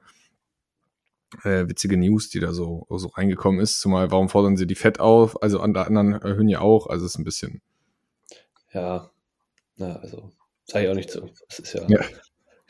äh, 1.42 1.68
witzige 1.68 1.96
News, 1.96 2.30
die 2.30 2.38
da 2.38 2.52
so, 2.52 2.86
so 2.88 3.08
reingekommen 3.08 3.60
ist. 3.60 3.80
Zumal, 3.80 4.12
warum 4.12 4.28
fordern 4.28 4.56
sie 4.56 4.68
die 4.68 4.76
FED 4.76 5.00
auf? 5.00 5.42
Also 5.42 5.58
an 5.58 5.74
der 5.74 5.88
anderen 5.88 6.12
erhöhen 6.12 6.48
ja 6.48 6.60
auch, 6.60 6.86
also 6.86 7.04
ist 7.04 7.18
ein 7.18 7.24
bisschen. 7.24 7.62
Ja, 8.72 9.10
na, 9.76 9.96
also 9.96 10.30
sage 10.66 10.84
ich 10.84 10.90
auch 10.92 10.96
nicht 10.96 11.10
zu. 11.10 11.28
Das 11.48 11.58
ist 11.58 11.72
ja. 11.72 11.82
ja. 11.88 12.00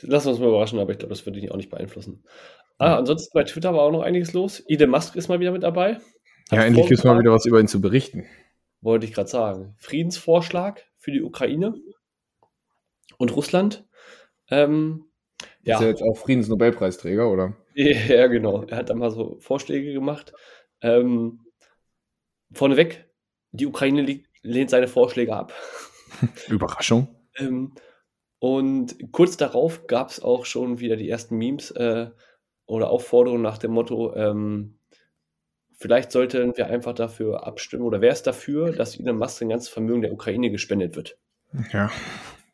Lassen 0.01 0.27
wir 0.27 0.31
uns 0.33 0.41
mal 0.41 0.49
überraschen, 0.49 0.79
aber 0.79 0.93
ich 0.93 0.99
glaube, 0.99 1.15
das 1.15 1.27
würde 1.27 1.39
ich 1.39 1.51
auch 1.51 1.57
nicht 1.57 1.71
beeinflussen. 1.71 2.25
Ah, 2.79 2.97
ansonsten 2.97 3.31
bei 3.35 3.45
Twitter 3.45 3.73
war 3.73 3.83
auch 3.83 3.93
noch 3.93 4.03
einiges 4.03 4.33
los. 4.33 4.61
Elon 4.67 4.91
Musk 4.91 5.17
ist 5.17 5.29
mal 5.29 5.41
wieder 5.41 5.53
mit 5.53 5.63
dabei. 5.63 5.95
Hat 5.95 6.03
ja, 6.59 6.65
endlich 6.65 6.87
gibt 6.87 6.99
es 6.99 7.05
mal 7.05 7.19
wieder 7.19 7.33
was 7.33 7.47
über 7.47 7.61
ihn 7.61 7.69
zu 7.69 7.81
berichten. 7.81 8.27
Wollte 8.81 9.07
ich 9.07 9.13
gerade 9.13 9.31
sagen. 9.31 9.75
Friedensvorschlag 9.79 10.85
für 10.99 11.13
die 11.13 11.23
Ukraine 11.23 11.75
und 13.17 13.35
Russland. 13.35 13.87
Ähm, 14.51 15.07
ja. 15.63 15.77
Ist 15.77 15.83
er 15.83 15.89
jetzt 15.89 16.03
auch 16.03 16.17
Friedensnobelpreisträger, 16.17 17.31
oder? 17.31 17.57
Ja, 17.75 18.29
genau. 18.29 18.63
Er 18.65 18.77
hat 18.77 18.91
da 18.91 18.95
mal 18.95 19.11
so 19.11 19.37
Vorschläge 19.41 19.93
gemacht. 19.93 20.33
Ähm, 20.81 21.45
vorneweg, 22.53 23.11
die 23.51 23.67
Ukraine 23.67 24.23
lehnt 24.43 24.71
seine 24.71 24.87
Vorschläge 24.87 25.35
ab. 25.35 25.53
Überraschung. 26.49 27.09
ähm, 27.37 27.75
und 28.39 29.11
kurz 29.11 29.39
darauf 29.39 29.87
gab 29.87 30.11
es 30.11 30.21
auch 30.23 30.45
schon 30.45 30.79
wieder 30.79 30.97
die 30.97 31.09
ersten 31.09 31.37
Memes 31.37 31.71
äh, 31.73 32.11
oder 32.67 32.91
Aufforderungen 32.91 33.43
nach 33.43 33.59
dem 33.59 33.73
Motto, 33.73 34.15
ähm, 34.15 34.79
vielleicht 35.77 36.13
sollten 36.13 36.57
wir 36.57 36.67
einfach 36.67 36.95
dafür 36.95 37.47
abstimmen 37.47 37.85
oder 37.85 38.01
wer 38.01 38.13
ist 38.13 38.27
dafür, 38.27 38.73
dass 38.73 38.99
Elon 38.99 39.19
Musk 39.19 39.43
ein 39.43 39.49
ganzes 39.49 39.69
Vermögen 39.69 40.03
der 40.03 40.13
Ukraine 40.13 40.51
gespendet 40.51 40.97
wird. 40.97 41.19
Ja, 41.73 41.91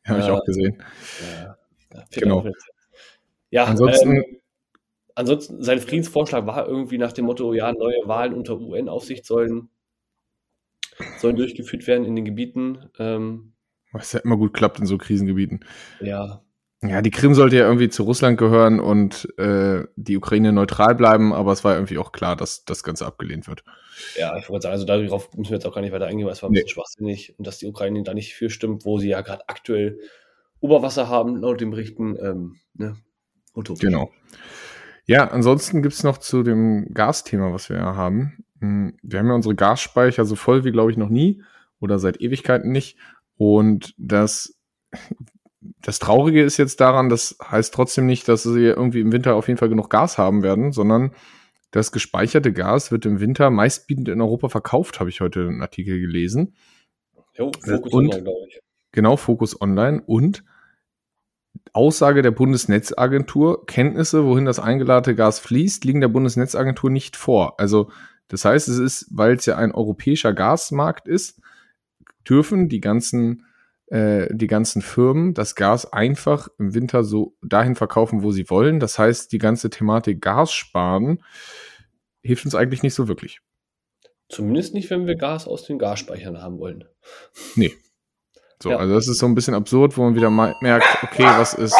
habe 0.04 0.20
ich 0.20 0.26
auch 0.26 0.44
gesehen. 0.44 0.82
Ja, 1.22 1.56
ja, 1.94 2.04
genau. 2.10 2.44
Ja, 3.50 3.64
ansonsten, 3.64 4.16
ähm, 4.16 4.24
ansonsten, 5.14 5.62
sein 5.62 5.80
Friedensvorschlag 5.80 6.46
war 6.46 6.66
irgendwie 6.66 6.98
nach 6.98 7.12
dem 7.12 7.26
Motto, 7.26 7.52
ja, 7.52 7.72
neue 7.72 8.06
Wahlen 8.06 8.34
unter 8.34 8.60
UN-Aufsicht 8.60 9.24
sollen, 9.24 9.68
sollen 11.18 11.36
durchgeführt 11.36 11.86
werden 11.86 12.04
in 12.04 12.16
den 12.16 12.24
Gebieten. 12.24 12.90
Ähm, 12.98 13.54
Was 13.92 14.12
ja 14.12 14.20
immer 14.20 14.36
gut 14.36 14.54
klappt 14.54 14.78
in 14.78 14.86
so 14.86 14.98
Krisengebieten. 14.98 15.64
Ja. 16.00 16.42
Ja, 16.82 17.02
die 17.02 17.10
Krim 17.10 17.34
sollte 17.34 17.56
ja 17.56 17.66
irgendwie 17.66 17.90
zu 17.90 18.04
Russland 18.04 18.38
gehören 18.38 18.80
und 18.80 19.28
äh, 19.38 19.84
die 19.96 20.16
Ukraine 20.16 20.50
neutral 20.50 20.94
bleiben, 20.94 21.34
aber 21.34 21.52
es 21.52 21.62
war 21.62 21.74
irgendwie 21.74 21.98
auch 21.98 22.10
klar, 22.10 22.36
dass 22.36 22.64
das 22.64 22.82
Ganze 22.82 23.04
abgelehnt 23.04 23.48
wird. 23.48 23.64
Ja, 24.16 24.34
ich 24.38 24.48
wollte 24.48 24.62
sagen, 24.62 24.72
also 24.72 24.86
darauf 24.86 25.30
müssen 25.36 25.50
wir 25.50 25.58
jetzt 25.58 25.66
auch 25.66 25.74
gar 25.74 25.82
nicht 25.82 25.92
weiter 25.92 26.06
eingehen, 26.06 26.24
weil 26.24 26.32
es 26.32 26.42
war 26.42 26.48
ein 26.48 26.52
nee. 26.52 26.60
bisschen 26.60 26.74
schwachsinnig 26.74 27.34
und 27.38 27.46
dass 27.46 27.58
die 27.58 27.66
Ukraine 27.66 28.02
da 28.02 28.14
nicht 28.14 28.34
für 28.34 28.48
stimmt, 28.48 28.86
wo 28.86 28.98
sie 28.98 29.08
ja 29.08 29.20
gerade 29.20 29.46
aktuell 29.48 29.98
Oberwasser 30.60 31.08
haben, 31.08 31.36
laut 31.36 31.60
den 31.60 31.70
Berichten. 31.70 32.16
Ähm, 32.18 32.56
ne? 32.74 32.96
Utopisch. 33.54 33.82
Genau. 33.82 34.10
Ja, 35.04 35.28
ansonsten 35.28 35.82
gibt's 35.82 36.02
noch 36.02 36.18
zu 36.18 36.42
dem 36.42 36.94
Gasthema, 36.94 37.52
was 37.52 37.68
wir 37.68 37.76
ja 37.76 37.94
haben. 37.94 38.44
Hm, 38.60 38.96
wir 39.02 39.18
haben 39.18 39.28
ja 39.28 39.34
unsere 39.34 39.54
Gasspeicher 39.54 40.24
so 40.24 40.36
voll 40.36 40.64
wie, 40.64 40.72
glaube 40.72 40.90
ich, 40.90 40.96
noch 40.96 41.08
nie 41.08 41.42
oder 41.80 41.98
seit 41.98 42.20
Ewigkeiten 42.20 42.70
nicht. 42.72 42.96
Und 43.36 43.94
das, 43.98 44.58
das 45.60 45.98
Traurige 45.98 46.42
ist 46.42 46.56
jetzt 46.56 46.80
daran, 46.80 47.08
das 47.08 47.36
heißt 47.42 47.74
trotzdem 47.74 48.06
nicht, 48.06 48.28
dass 48.28 48.42
sie 48.42 48.64
irgendwie 48.64 49.00
im 49.00 49.12
Winter 49.12 49.34
auf 49.34 49.48
jeden 49.48 49.58
Fall 49.58 49.68
genug 49.68 49.90
Gas 49.90 50.18
haben 50.18 50.42
werden, 50.42 50.72
sondern 50.72 51.12
das 51.70 51.92
gespeicherte 51.92 52.52
Gas 52.52 52.90
wird 52.90 53.06
im 53.06 53.20
Winter 53.20 53.50
meistbietend 53.50 54.08
in 54.08 54.20
Europa 54.20 54.48
verkauft, 54.48 55.00
habe 55.00 55.10
ich 55.10 55.20
heute 55.20 55.40
einen 55.46 55.62
Artikel 55.62 56.00
gelesen. 56.00 56.54
Jo, 57.34 57.52
Fokus 57.62 57.92
und, 57.92 58.06
Online, 58.06 58.22
glaube 58.22 58.46
ich. 58.48 58.60
Genau, 58.92 59.16
Fokus 59.16 59.60
Online. 59.60 60.02
Und 60.04 60.44
Aussage 61.72 62.22
der 62.22 62.32
Bundesnetzagentur, 62.32 63.66
Kenntnisse, 63.66 64.24
wohin 64.24 64.44
das 64.44 64.58
eingeladene 64.58 65.14
Gas 65.14 65.38
fließt, 65.38 65.84
liegen 65.84 66.00
der 66.00 66.08
Bundesnetzagentur 66.08 66.90
nicht 66.90 67.16
vor. 67.16 67.60
Also 67.60 67.90
das 68.28 68.44
heißt, 68.44 68.68
es 68.68 68.78
ist, 68.78 69.06
weil 69.10 69.36
es 69.36 69.46
ja 69.46 69.56
ein 69.56 69.72
europäischer 69.72 70.32
Gasmarkt 70.32 71.08
ist, 71.08 71.40
dürfen 72.28 72.68
die 72.68 72.80
ganzen, 72.80 73.44
äh, 73.90 74.28
die 74.30 74.46
ganzen 74.46 74.82
Firmen 74.82 75.34
das 75.34 75.56
Gas 75.56 75.92
einfach 75.92 76.48
im 76.58 76.74
Winter 76.74 77.02
so 77.02 77.36
dahin 77.42 77.74
verkaufen, 77.74 78.22
wo 78.22 78.30
sie 78.30 78.48
wollen. 78.48 78.80
Das 78.80 78.98
heißt, 78.98 79.32
die 79.32 79.38
ganze 79.38 79.68
Thematik 79.68 80.22
Gas 80.22 80.52
sparen 80.52 81.22
hilft 82.22 82.44
uns 82.44 82.54
eigentlich 82.54 82.82
nicht 82.82 82.94
so 82.94 83.08
wirklich. 83.08 83.40
Zumindest 84.28 84.74
nicht, 84.74 84.90
wenn 84.90 85.08
wir 85.08 85.16
Gas 85.16 85.48
aus 85.48 85.64
den 85.64 85.78
Gasspeichern 85.78 86.40
haben 86.40 86.60
wollen. 86.60 86.84
Nee. 87.56 87.72
So, 88.62 88.70
ja. 88.70 88.76
also 88.76 88.94
das 88.94 89.08
ist 89.08 89.18
so 89.18 89.26
ein 89.26 89.34
bisschen 89.34 89.54
absurd, 89.54 89.96
wo 89.96 90.02
man 90.02 90.14
wieder 90.14 90.30
merkt, 90.30 91.02
okay, 91.02 91.24
was 91.24 91.54
ist. 91.54 91.74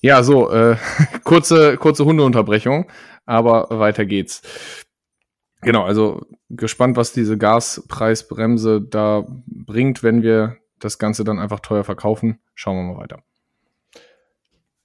Ja, 0.00 0.22
so, 0.22 0.50
äh, 0.52 0.76
kurze, 1.24 1.76
kurze 1.78 2.04
Hundeunterbrechung, 2.04 2.88
aber 3.24 3.66
weiter 3.70 4.04
geht's. 4.04 4.42
Genau, 5.64 5.84
also 5.84 6.20
gespannt, 6.50 6.96
was 6.96 7.12
diese 7.12 7.38
Gaspreisbremse 7.38 8.82
da 8.82 9.26
bringt, 9.46 10.02
wenn 10.02 10.22
wir 10.22 10.58
das 10.78 10.98
Ganze 10.98 11.24
dann 11.24 11.38
einfach 11.38 11.60
teuer 11.60 11.84
verkaufen. 11.84 12.40
Schauen 12.54 12.76
wir 12.76 12.94
mal 12.94 13.00
weiter. 13.00 13.22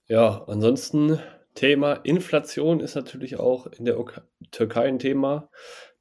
Ja, 0.07 0.43
ansonsten 0.47 1.19
Thema 1.53 1.93
Inflation 1.93 2.79
ist 2.79 2.95
natürlich 2.95 3.37
auch 3.37 3.67
in 3.67 3.85
der 3.85 3.97
Türkei 4.51 4.87
ein 4.87 4.99
Thema. 4.99 5.49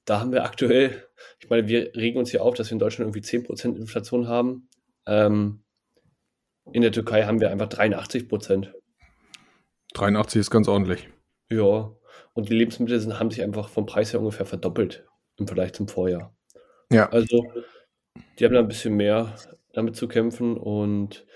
Da 0.04 0.20
haben 0.20 0.32
wir 0.32 0.44
aktuell, 0.44 1.04
ich 1.40 1.50
meine, 1.50 1.68
wir 1.68 1.94
regen 1.94 2.18
uns 2.18 2.30
hier 2.30 2.42
auf, 2.42 2.54
dass 2.54 2.68
wir 2.68 2.74
in 2.74 2.78
Deutschland 2.78 3.14
irgendwie 3.14 3.26
10% 3.28 3.76
Inflation 3.76 4.28
haben. 4.28 4.68
Ähm, 5.06 5.64
in 6.72 6.82
der 6.82 6.92
Türkei 6.92 7.24
haben 7.24 7.40
wir 7.40 7.50
einfach 7.50 7.68
83%. 7.68 8.68
83 9.94 10.40
ist 10.40 10.50
ganz 10.50 10.68
ordentlich. 10.68 11.08
Ja, 11.50 11.90
und 12.38 12.48
die 12.48 12.54
Lebensmittel 12.54 13.00
sind, 13.00 13.18
haben 13.18 13.32
sich 13.32 13.42
einfach 13.42 13.68
vom 13.68 13.84
Preis 13.84 14.12
her 14.12 14.20
ungefähr 14.20 14.46
verdoppelt 14.46 15.04
im 15.38 15.48
Vergleich 15.48 15.72
zum 15.72 15.88
Vorjahr. 15.88 16.32
Ja. 16.92 17.10
Also, 17.10 17.44
die 18.38 18.44
haben 18.44 18.54
da 18.54 18.60
ein 18.60 18.68
bisschen 18.68 18.94
mehr 18.94 19.34
damit 19.72 19.96
zu 19.96 20.06
kämpfen 20.06 20.56
und 20.56 21.26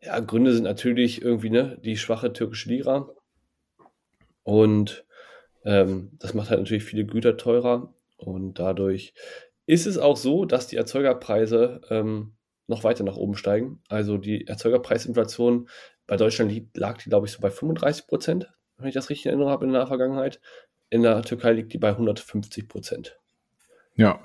ja, 0.00 0.18
Gründe 0.20 0.54
sind 0.54 0.64
natürlich 0.64 1.20
irgendwie 1.20 1.50
ne, 1.50 1.78
die 1.84 1.98
schwache 1.98 2.32
türkische 2.32 2.70
Lira 2.70 3.10
und 4.42 5.04
ähm, 5.66 6.12
das 6.18 6.32
macht 6.32 6.48
halt 6.48 6.60
natürlich 6.60 6.84
viele 6.84 7.04
Güter 7.04 7.36
teurer 7.36 7.92
und 8.16 8.54
dadurch 8.58 9.12
ist 9.66 9.86
es 9.86 9.98
auch 9.98 10.16
so, 10.16 10.46
dass 10.46 10.66
die 10.66 10.76
Erzeugerpreise 10.76 11.82
ähm, 11.90 12.36
noch 12.68 12.84
weiter 12.84 13.04
nach 13.04 13.16
oben 13.16 13.34
steigen. 13.34 13.82
Also 13.88 14.16
die 14.16 14.46
Erzeugerpreisinflation 14.46 15.68
bei 16.06 16.16
Deutschland 16.16 16.74
lag 16.74 16.96
die, 17.02 17.10
glaube 17.10 17.26
ich, 17.26 17.32
so 17.32 17.40
bei 17.40 17.50
35 17.50 18.06
Prozent, 18.06 18.48
wenn 18.78 18.88
ich 18.88 18.94
das 18.94 19.10
richtig 19.10 19.26
erinnere 19.26 19.50
habe 19.50 19.66
in 19.66 19.72
der 19.72 19.86
Vergangenheit. 19.86 20.40
In 20.90 21.02
der 21.02 21.22
Türkei 21.22 21.52
liegt 21.52 21.72
die 21.72 21.78
bei 21.78 21.90
150 21.90 22.68
Prozent. 22.68 23.18
Ja, 23.94 24.20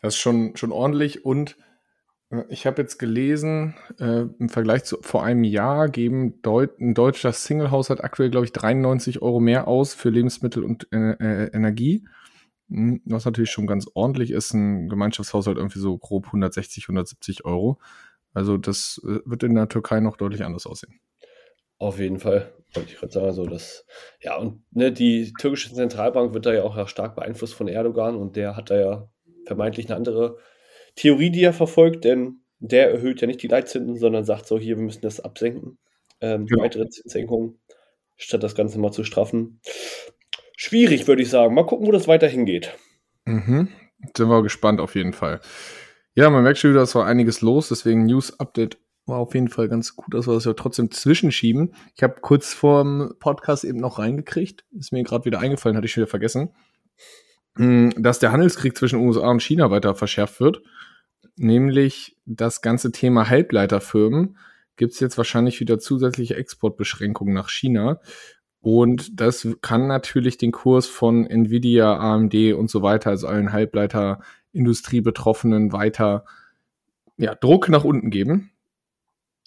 das 0.00 0.14
ist 0.14 0.20
schon, 0.20 0.56
schon 0.56 0.72
ordentlich. 0.72 1.24
Und 1.24 1.56
äh, 2.30 2.44
ich 2.48 2.66
habe 2.66 2.82
jetzt 2.82 2.98
gelesen, 2.98 3.76
äh, 3.98 4.26
im 4.38 4.48
Vergleich 4.48 4.84
zu 4.84 4.98
vor 5.02 5.24
einem 5.24 5.44
Jahr 5.44 5.88
geben 5.88 6.40
Deut 6.42 6.80
ein 6.80 6.94
deutscher 6.94 7.32
Single-Haushalt 7.32 8.02
aktuell, 8.02 8.30
glaube 8.30 8.46
ich, 8.46 8.52
93 8.52 9.22
Euro 9.22 9.40
mehr 9.40 9.68
aus 9.68 9.94
für 9.94 10.10
Lebensmittel 10.10 10.64
und 10.64 10.88
äh, 10.92 11.12
äh, 11.12 11.50
Energie. 11.52 12.04
Hm, 12.68 13.02
was 13.04 13.24
natürlich 13.24 13.50
schon 13.50 13.66
ganz 13.66 13.86
ordentlich 13.94 14.30
ist, 14.30 14.52
ein 14.54 14.88
Gemeinschaftshaushalt 14.88 15.58
irgendwie 15.58 15.80
so 15.80 15.96
grob 15.98 16.26
160, 16.26 16.84
170 16.84 17.44
Euro. 17.44 17.78
Also 18.34 18.56
das 18.56 19.00
äh, 19.04 19.20
wird 19.24 19.42
in 19.42 19.54
der 19.54 19.68
Türkei 19.68 20.00
noch 20.00 20.16
deutlich 20.16 20.44
anders 20.44 20.66
aussehen. 20.66 21.00
Auf 21.78 21.98
jeden 21.98 22.18
Fall, 22.18 22.52
wollte 22.74 22.90
ich 22.90 22.98
gerade 22.98 23.12
sagen. 23.12 23.26
Also 23.26 23.46
das, 23.46 23.86
ja, 24.20 24.36
und 24.36 24.62
ne, 24.72 24.92
die 24.92 25.32
türkische 25.38 25.72
Zentralbank 25.72 26.34
wird 26.34 26.46
da 26.46 26.52
ja 26.52 26.62
auch 26.64 26.88
stark 26.88 27.14
beeinflusst 27.14 27.54
von 27.54 27.68
Erdogan 27.68 28.16
und 28.16 28.36
der 28.36 28.56
hat 28.56 28.70
da 28.70 28.78
ja 28.78 29.08
vermeintlich 29.46 29.86
eine 29.86 29.96
andere 29.96 30.38
Theorie, 30.96 31.30
die 31.30 31.42
er 31.42 31.52
verfolgt, 31.52 32.04
denn 32.04 32.40
der 32.58 32.90
erhöht 32.90 33.20
ja 33.20 33.26
nicht 33.26 33.42
die 33.42 33.48
Leitzinsen, 33.48 33.96
sondern 33.96 34.24
sagt 34.24 34.46
so, 34.46 34.58
hier, 34.58 34.76
wir 34.76 34.84
müssen 34.84 35.02
das 35.02 35.20
absenken. 35.20 35.78
Ähm, 36.20 36.46
genau. 36.46 36.64
Weitere 36.64 36.88
Zinssenkungen, 36.88 37.60
statt 38.16 38.42
das 38.42 38.56
Ganze 38.56 38.80
mal 38.80 38.90
zu 38.90 39.04
straffen 39.04 39.60
schwierig, 40.58 41.06
würde 41.06 41.22
ich 41.22 41.30
sagen. 41.30 41.54
Mal 41.54 41.64
gucken, 41.64 41.86
wo 41.86 41.92
das 41.92 42.08
weiter 42.08 42.26
hingeht. 42.26 42.76
Mhm. 43.24 43.68
Sind 44.14 44.28
wir 44.28 44.42
gespannt 44.42 44.80
auf 44.80 44.94
jeden 44.94 45.14
Fall. 45.14 45.40
Ja, 46.14 46.28
man 46.28 46.42
merkt 46.42 46.58
schon 46.58 46.72
wieder, 46.72 46.82
es 46.82 46.94
war 46.94 47.06
einiges 47.06 47.40
los, 47.40 47.68
deswegen 47.68 48.04
News-Update 48.04 48.76
war 49.08 49.18
auf 49.18 49.34
jeden 49.34 49.48
Fall 49.48 49.68
ganz 49.68 49.96
gut, 49.96 50.14
dass 50.14 50.28
wir 50.28 50.34
das 50.34 50.44
ja 50.44 50.52
trotzdem 50.52 50.90
zwischenschieben. 50.90 51.72
Ich 51.96 52.02
habe 52.02 52.16
kurz 52.20 52.52
vor 52.52 52.82
dem 52.82 53.14
Podcast 53.18 53.64
eben 53.64 53.78
noch 53.78 53.98
reingekriegt, 53.98 54.66
ist 54.78 54.92
mir 54.92 55.02
gerade 55.02 55.24
wieder 55.24 55.40
eingefallen, 55.40 55.74
hatte 55.76 55.86
ich 55.86 55.92
schon 55.92 56.02
wieder 56.02 56.10
vergessen, 56.10 56.50
hm, 57.56 57.94
dass 57.96 58.18
der 58.18 58.32
Handelskrieg 58.32 58.76
zwischen 58.76 59.00
USA 59.00 59.28
und 59.28 59.42
China 59.42 59.70
weiter 59.70 59.94
verschärft 59.94 60.40
wird. 60.40 60.60
Nämlich 61.36 62.16
das 62.26 62.60
ganze 62.62 62.92
Thema 62.92 63.28
Halbleiterfirmen 63.28 64.36
gibt 64.76 64.92
es 64.92 65.00
jetzt 65.00 65.18
wahrscheinlich 65.18 65.58
wieder 65.60 65.78
zusätzliche 65.78 66.36
Exportbeschränkungen 66.36 67.34
nach 67.34 67.48
China. 67.48 68.00
Und 68.60 69.20
das 69.20 69.46
kann 69.60 69.86
natürlich 69.86 70.38
den 70.38 70.52
Kurs 70.52 70.86
von 70.86 71.26
Nvidia, 71.26 71.96
AMD 71.96 72.54
und 72.54 72.70
so 72.70 72.82
weiter, 72.82 73.10
also 73.10 73.26
allen 73.28 73.52
Halbleiter-Industrie-Betroffenen 73.52 75.72
weiter 75.72 76.24
ja, 77.16 77.34
Druck 77.34 77.68
nach 77.68 77.84
unten 77.84 78.10
geben. 78.10 78.50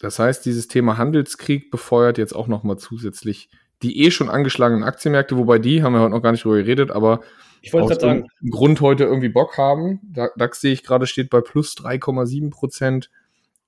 Das 0.01 0.17
heißt, 0.17 0.45
dieses 0.45 0.67
Thema 0.67 0.97
Handelskrieg 0.97 1.69
befeuert 1.69 2.17
jetzt 2.17 2.35
auch 2.35 2.47
nochmal 2.47 2.77
zusätzlich 2.77 3.49
die 3.83 4.03
eh 4.03 4.11
schon 4.11 4.29
angeschlagenen 4.29 4.83
Aktienmärkte, 4.83 5.37
wobei 5.37 5.59
die, 5.59 5.83
haben 5.83 5.93
wir 5.93 6.01
heute 6.01 6.11
noch 6.11 6.21
gar 6.21 6.31
nicht 6.31 6.43
drüber 6.43 6.57
geredet, 6.57 6.91
aber 6.91 7.21
ich 7.61 7.71
wollte 7.73 7.95
aus 7.95 8.01
sagen. 8.01 8.27
Grund 8.49 8.81
heute 8.81 9.03
irgendwie 9.03 9.29
Bock 9.29 9.57
haben. 9.57 9.99
DAX 10.03 10.61
sehe 10.61 10.73
ich 10.73 10.83
gerade 10.83 11.05
steht 11.05 11.29
bei 11.29 11.41
plus 11.41 11.75
3,7 11.75 12.49
Prozent, 12.49 13.11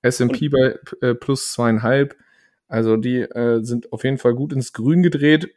S&P 0.02 0.48
bei 0.48 0.78
äh, 1.00 1.14
plus 1.14 1.52
zweieinhalb. 1.52 2.16
Also 2.66 2.96
die 2.96 3.20
äh, 3.20 3.62
sind 3.62 3.92
auf 3.92 4.02
jeden 4.02 4.18
Fall 4.18 4.34
gut 4.34 4.52
ins 4.52 4.72
Grün 4.72 5.02
gedreht. 5.02 5.54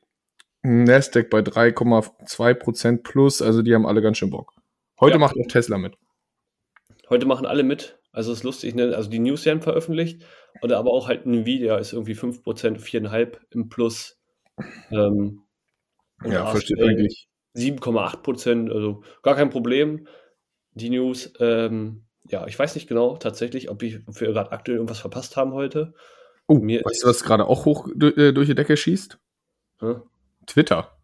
Nasdaq 0.62 1.30
bei 1.30 1.40
3,2% 1.40 3.04
plus, 3.04 3.42
also 3.42 3.62
die 3.64 3.74
haben 3.74 3.88
alle 3.88 4.02
ganz 4.02 4.18
schön 4.18 4.30
Bock. 4.30 4.54
Heute 5.00 5.14
ja. 5.14 5.20
macht 5.20 5.36
auch 5.36 5.48
Tesla 5.48 5.78
mit. 5.78 5.96
Heute 7.10 7.26
machen 7.26 7.46
alle 7.46 7.64
mit. 7.64 7.97
Also 8.18 8.32
ist 8.32 8.42
lustig, 8.42 8.74
ne? 8.74 8.96
Also 8.96 9.12
die 9.12 9.20
News 9.20 9.46
werden 9.46 9.62
veröffentlicht, 9.62 10.26
oder 10.64 10.80
aber 10.80 10.90
auch 10.90 11.08
halt 11.08 11.28
Nvidia 11.28 11.78
ist 11.78 11.94
irgendwie 11.94 12.16
5%, 12.16 12.42
4,5% 12.44 13.38
im 13.52 13.70
Plus. 13.70 14.20
Ähm, 14.90 15.44
ja, 16.26 16.48
versteht 16.48 16.82
eigentlich. 16.82 17.30
7,8%, 17.56 18.72
also 18.72 19.04
gar 19.22 19.36
kein 19.36 19.52
Problem. 19.52 20.08
Die 20.72 20.90
News, 20.90 21.32
ähm, 21.40 22.08
ja, 22.28 22.48
ich 22.48 22.58
weiß 22.58 22.74
nicht 22.74 22.90
genau 22.90 23.18
tatsächlich, 23.18 23.70
ob, 23.70 23.84
ich, 23.84 24.00
ob 24.08 24.20
wir 24.20 24.30
gerade 24.30 24.52
aktuell 24.52 24.78
irgendwas 24.78 24.98
verpasst 25.00 25.38
haben 25.38 25.54
heute. 25.54 25.94
Oh, 26.48 26.56
Mir 26.56 26.82
weißt 26.84 27.04
du, 27.04 27.08
was 27.10 27.24
gerade 27.24 27.46
auch 27.46 27.66
hoch 27.66 27.88
äh, 27.88 28.32
durch 28.32 28.48
die 28.48 28.56
Decke 28.56 28.78
schießt? 28.78 29.20
Hm? 29.78 30.02
Twitter. 30.48 30.98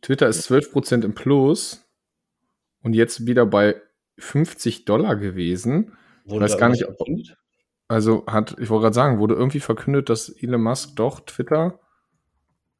Twitter 0.00 0.28
ist 0.28 0.50
12% 0.50 1.04
im 1.04 1.14
Plus 1.14 1.86
und 2.82 2.94
jetzt 2.94 3.26
wieder 3.26 3.44
bei 3.44 3.82
50 4.16 4.86
Dollar 4.86 5.16
gewesen. 5.16 5.92
Wurde 6.26 6.44
weiß 6.44 6.58
gar 6.58 6.68
nicht, 6.68 6.86
ob, 6.86 6.96
also 7.88 8.26
hat, 8.26 8.56
ich 8.58 8.68
wollte 8.68 8.82
gerade 8.82 8.94
sagen, 8.94 9.18
wurde 9.18 9.34
irgendwie 9.34 9.60
verkündet, 9.60 10.08
dass 10.08 10.28
Elon 10.28 10.62
Musk 10.62 10.96
doch 10.96 11.20
Twitter 11.20 11.78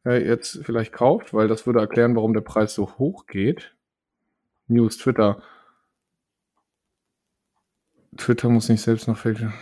äh, 0.04 0.26
jetzt 0.26 0.64
vielleicht 0.64 0.92
kauft, 0.92 1.32
weil 1.32 1.48
das 1.48 1.66
würde 1.66 1.80
erklären, 1.80 2.16
warum 2.16 2.34
der 2.34 2.40
Preis 2.40 2.74
so 2.74 2.98
hoch 2.98 3.26
geht. 3.26 3.74
News, 4.66 4.98
Twitter. 4.98 5.42
Twitter 8.16 8.48
muss 8.48 8.68
nicht 8.68 8.82
selbst 8.82 9.06
noch 9.06 9.24
welche 9.24 9.52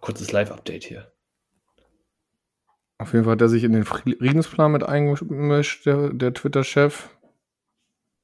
kurzes 0.00 0.32
Live-Update 0.32 0.84
hier. 0.84 1.12
Auf 2.98 3.12
jeden 3.12 3.24
Fall 3.24 3.32
hat 3.32 3.42
er 3.42 3.48
sich 3.48 3.64
in 3.64 3.72
den 3.72 3.84
Friedensplan 3.84 4.72
mit 4.72 4.82
eingemischt, 4.82 5.86
der, 5.86 6.12
der 6.12 6.34
Twitter-Chef. 6.34 7.10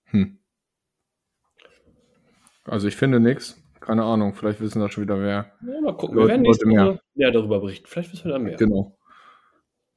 Hm. 0.06 0.38
Also 2.64 2.88
ich 2.88 2.96
finde 2.96 3.20
nichts. 3.20 3.60
Keine 3.80 4.04
Ahnung, 4.04 4.34
vielleicht 4.34 4.60
wissen 4.60 4.80
da 4.80 4.88
schon 4.88 5.04
wieder 5.04 5.16
mehr. 5.16 5.52
Ja, 5.60 5.80
mal 5.80 5.94
gucken, 5.94 6.16
wir 6.16 6.26
werden 6.26 6.42
nächste 6.42 6.66
Woche 6.66 7.00
mehr 7.14 7.30
darüber 7.30 7.60
berichten. 7.60 7.86
Vielleicht 7.86 8.12
wissen 8.12 8.24
wir 8.24 8.32
da 8.32 8.38
mehr. 8.38 8.56
Genau. 8.56 8.96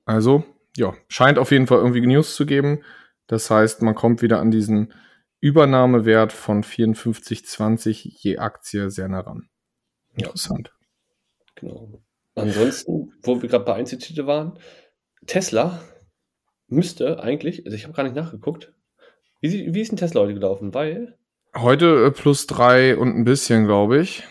Also, 0.05 0.43
ja, 0.75 0.93
scheint 1.07 1.39
auf 1.39 1.51
jeden 1.51 1.67
Fall 1.67 1.79
irgendwie 1.79 2.05
News 2.05 2.35
zu 2.35 2.45
geben. 2.45 2.83
Das 3.27 3.49
heißt, 3.49 3.81
man 3.81 3.95
kommt 3.95 4.21
wieder 4.21 4.39
an 4.39 4.51
diesen 4.51 4.93
Übernahmewert 5.39 6.33
von 6.33 6.63
54,20 6.63 8.01
je 8.03 8.37
Aktie 8.37 8.89
sehr 8.89 9.07
nah 9.07 9.21
ran. 9.21 9.49
Interessant. 10.15 10.73
Genau. 11.55 12.01
Ansonsten, 12.35 13.13
wo 13.21 13.41
wir 13.41 13.49
gerade 13.49 13.65
bei 13.65 13.75
Einzeltitel 13.75 14.25
waren, 14.27 14.59
Tesla 15.25 15.81
müsste 16.67 17.21
eigentlich, 17.21 17.65
also 17.65 17.75
ich 17.75 17.83
habe 17.83 17.93
gar 17.93 18.03
nicht 18.03 18.15
nachgeguckt, 18.15 18.73
wie, 19.41 19.73
wie 19.73 19.81
ist 19.81 19.91
ein 19.91 19.97
Tesla 19.97 20.21
heute 20.21 20.33
gelaufen? 20.33 20.73
Weil. 20.73 21.17
Heute 21.57 22.05
äh, 22.05 22.11
plus 22.11 22.47
drei 22.47 22.97
und 22.97 23.15
ein 23.15 23.23
bisschen, 23.23 23.65
glaube 23.65 23.99
ich. 23.99 24.23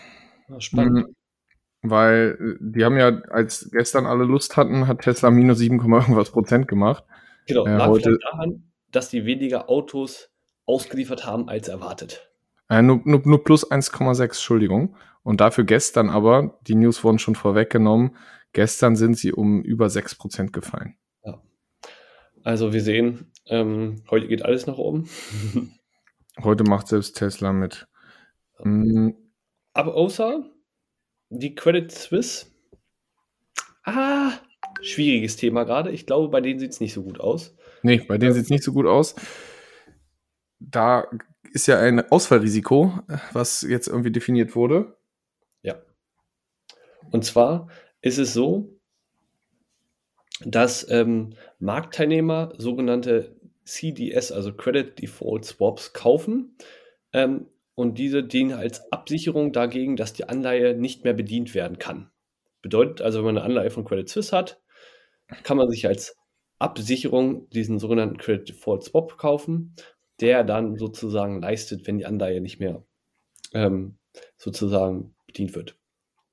Spannend. 0.59 1.07
Mhm. 1.07 1.89
Weil 1.89 2.37
äh, 2.39 2.57
die 2.59 2.85
haben 2.85 2.97
ja, 2.97 3.07
als 3.29 3.69
gestern 3.71 4.05
alle 4.05 4.23
Lust 4.23 4.57
hatten, 4.57 4.87
hat 4.87 5.01
Tesla 5.01 5.29
minus 5.29 5.59
7, 5.59 5.79
irgendwas 5.79 6.31
Prozent 6.31 6.67
gemacht. 6.67 7.03
Genau, 7.47 7.65
äh, 7.65 7.75
lag 7.75 7.87
heute 7.87 8.17
daran, 8.31 8.71
dass 8.91 9.09
die 9.09 9.25
weniger 9.25 9.69
Autos 9.69 10.29
ausgeliefert 10.65 11.25
haben 11.25 11.49
als 11.49 11.67
erwartet. 11.67 12.29
Äh, 12.69 12.81
nur, 12.81 13.01
nur, 13.05 13.21
nur 13.25 13.43
plus 13.43 13.69
1,6, 13.69 14.23
Entschuldigung. 14.23 14.95
Und 15.23 15.41
dafür 15.41 15.65
gestern 15.65 16.09
aber, 16.09 16.59
die 16.67 16.75
News 16.75 17.03
wurden 17.03 17.19
schon 17.19 17.35
vorweggenommen, 17.35 18.15
Gestern 18.53 18.95
sind 18.95 19.17
sie 19.17 19.33
um 19.33 19.61
über 19.61 19.85
6% 19.85 20.51
gefallen. 20.51 20.95
Ja. 21.23 21.41
Also 22.43 22.73
wir 22.73 22.81
sehen, 22.81 23.31
ähm, 23.45 24.03
heute 24.09 24.27
geht 24.27 24.43
alles 24.43 24.65
nach 24.65 24.77
oben. 24.77 25.09
heute 26.43 26.63
macht 26.63 26.87
selbst 26.87 27.17
Tesla 27.17 27.53
mit. 27.53 27.87
Mhm. 28.63 29.15
Aber 29.73 29.95
außer 29.95 30.43
die 31.29 31.55
Credit 31.55 31.91
Suisse. 31.91 32.47
Ah, 33.83 34.33
schwieriges 34.81 35.35
Thema 35.35 35.63
gerade. 35.63 35.91
Ich 35.91 36.05
glaube, 36.05 36.29
bei 36.29 36.41
denen 36.41 36.59
sieht 36.59 36.71
es 36.71 36.79
nicht 36.79 36.93
so 36.93 37.03
gut 37.03 37.19
aus. 37.19 37.55
Nee, 37.83 37.99
bei 37.99 38.17
denen 38.17 38.33
sieht 38.33 38.43
es 38.43 38.49
nicht 38.49 38.63
so 38.63 38.73
gut 38.73 38.85
aus. 38.85 39.15
Da 40.59 41.07
ist 41.53 41.67
ja 41.67 41.79
ein 41.79 42.11
Ausfallrisiko, 42.11 42.99
was 43.33 43.61
jetzt 43.61 43.87
irgendwie 43.87 44.11
definiert 44.11 44.55
wurde. 44.55 44.97
Ja. 45.61 45.81
Und 47.11 47.23
zwar 47.23 47.69
ist 48.01 48.17
es 48.17 48.33
so, 48.33 48.77
dass 50.41 50.89
ähm, 50.89 51.33
Marktteilnehmer 51.59 52.53
sogenannte 52.57 53.36
CDS, 53.67 54.31
also 54.31 54.53
Credit 54.53 54.99
Default 54.99 55.45
Swaps, 55.45 55.93
kaufen. 55.93 56.57
Ähm, 57.13 57.47
und 57.75 57.99
diese 57.99 58.23
dienen 58.23 58.53
als 58.53 58.91
Absicherung 58.91 59.53
dagegen, 59.53 59.95
dass 59.95 60.13
die 60.13 60.27
Anleihe 60.27 60.75
nicht 60.75 61.03
mehr 61.03 61.13
bedient 61.13 61.53
werden 61.53 61.77
kann. 61.77 62.09
Bedeutet 62.63 63.01
also, 63.01 63.19
wenn 63.19 63.25
man 63.25 63.37
eine 63.37 63.45
Anleihe 63.45 63.69
von 63.69 63.85
Credit 63.85 64.09
Suisse 64.09 64.35
hat, 64.35 64.59
kann 65.43 65.57
man 65.57 65.69
sich 65.69 65.85
als 65.85 66.15
Absicherung 66.57 67.47
diesen 67.49 67.77
sogenannten 67.77 68.17
Credit 68.17 68.49
Default 68.49 68.83
Swap 68.83 69.17
kaufen, 69.17 69.75
der 70.21 70.43
dann 70.43 70.75
sozusagen 70.77 71.41
leistet, 71.41 71.85
wenn 71.85 71.99
die 71.99 72.07
Anleihe 72.07 72.41
nicht 72.41 72.59
mehr 72.59 72.83
ähm, 73.53 73.97
sozusagen 74.37 75.13
bedient 75.27 75.55
wird. 75.55 75.75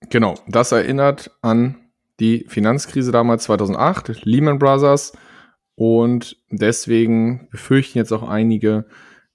Genau, 0.08 0.34
das 0.48 0.72
erinnert 0.72 1.30
an 1.42 1.90
die 2.20 2.46
Finanzkrise 2.48 3.12
damals 3.12 3.44
2008, 3.44 4.24
Lehman 4.24 4.58
Brothers. 4.58 5.12
Und 5.76 6.36
deswegen 6.50 7.48
befürchten 7.50 7.98
jetzt 7.98 8.12
auch 8.12 8.22
einige, 8.22 8.86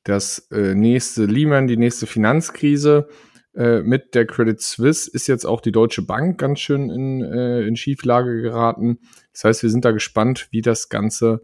dass 0.03 0.47
äh, 0.51 0.73
nächste 0.73 1.25
Lehman, 1.25 1.67
die 1.67 1.77
nächste 1.77 2.07
Finanzkrise 2.07 3.09
äh, 3.55 3.81
mit 3.81 4.15
der 4.15 4.25
Credit 4.25 4.61
Suisse 4.61 5.09
ist 5.11 5.27
jetzt 5.27 5.45
auch 5.45 5.59
die 5.59 5.71
Deutsche 5.71 6.01
Bank 6.01 6.37
ganz 6.39 6.59
schön 6.59 6.89
in, 6.89 7.21
äh, 7.21 7.61
in 7.61 7.75
Schieflage 7.75 8.41
geraten. 8.41 8.99
Das 9.33 9.43
heißt, 9.43 9.63
wir 9.63 9.69
sind 9.69 9.85
da 9.85 9.91
gespannt, 9.91 10.47
wie 10.51 10.61
das 10.61 10.89
Ganze 10.89 11.43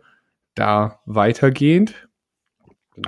da 0.54 1.02
weitergeht. 1.06 2.08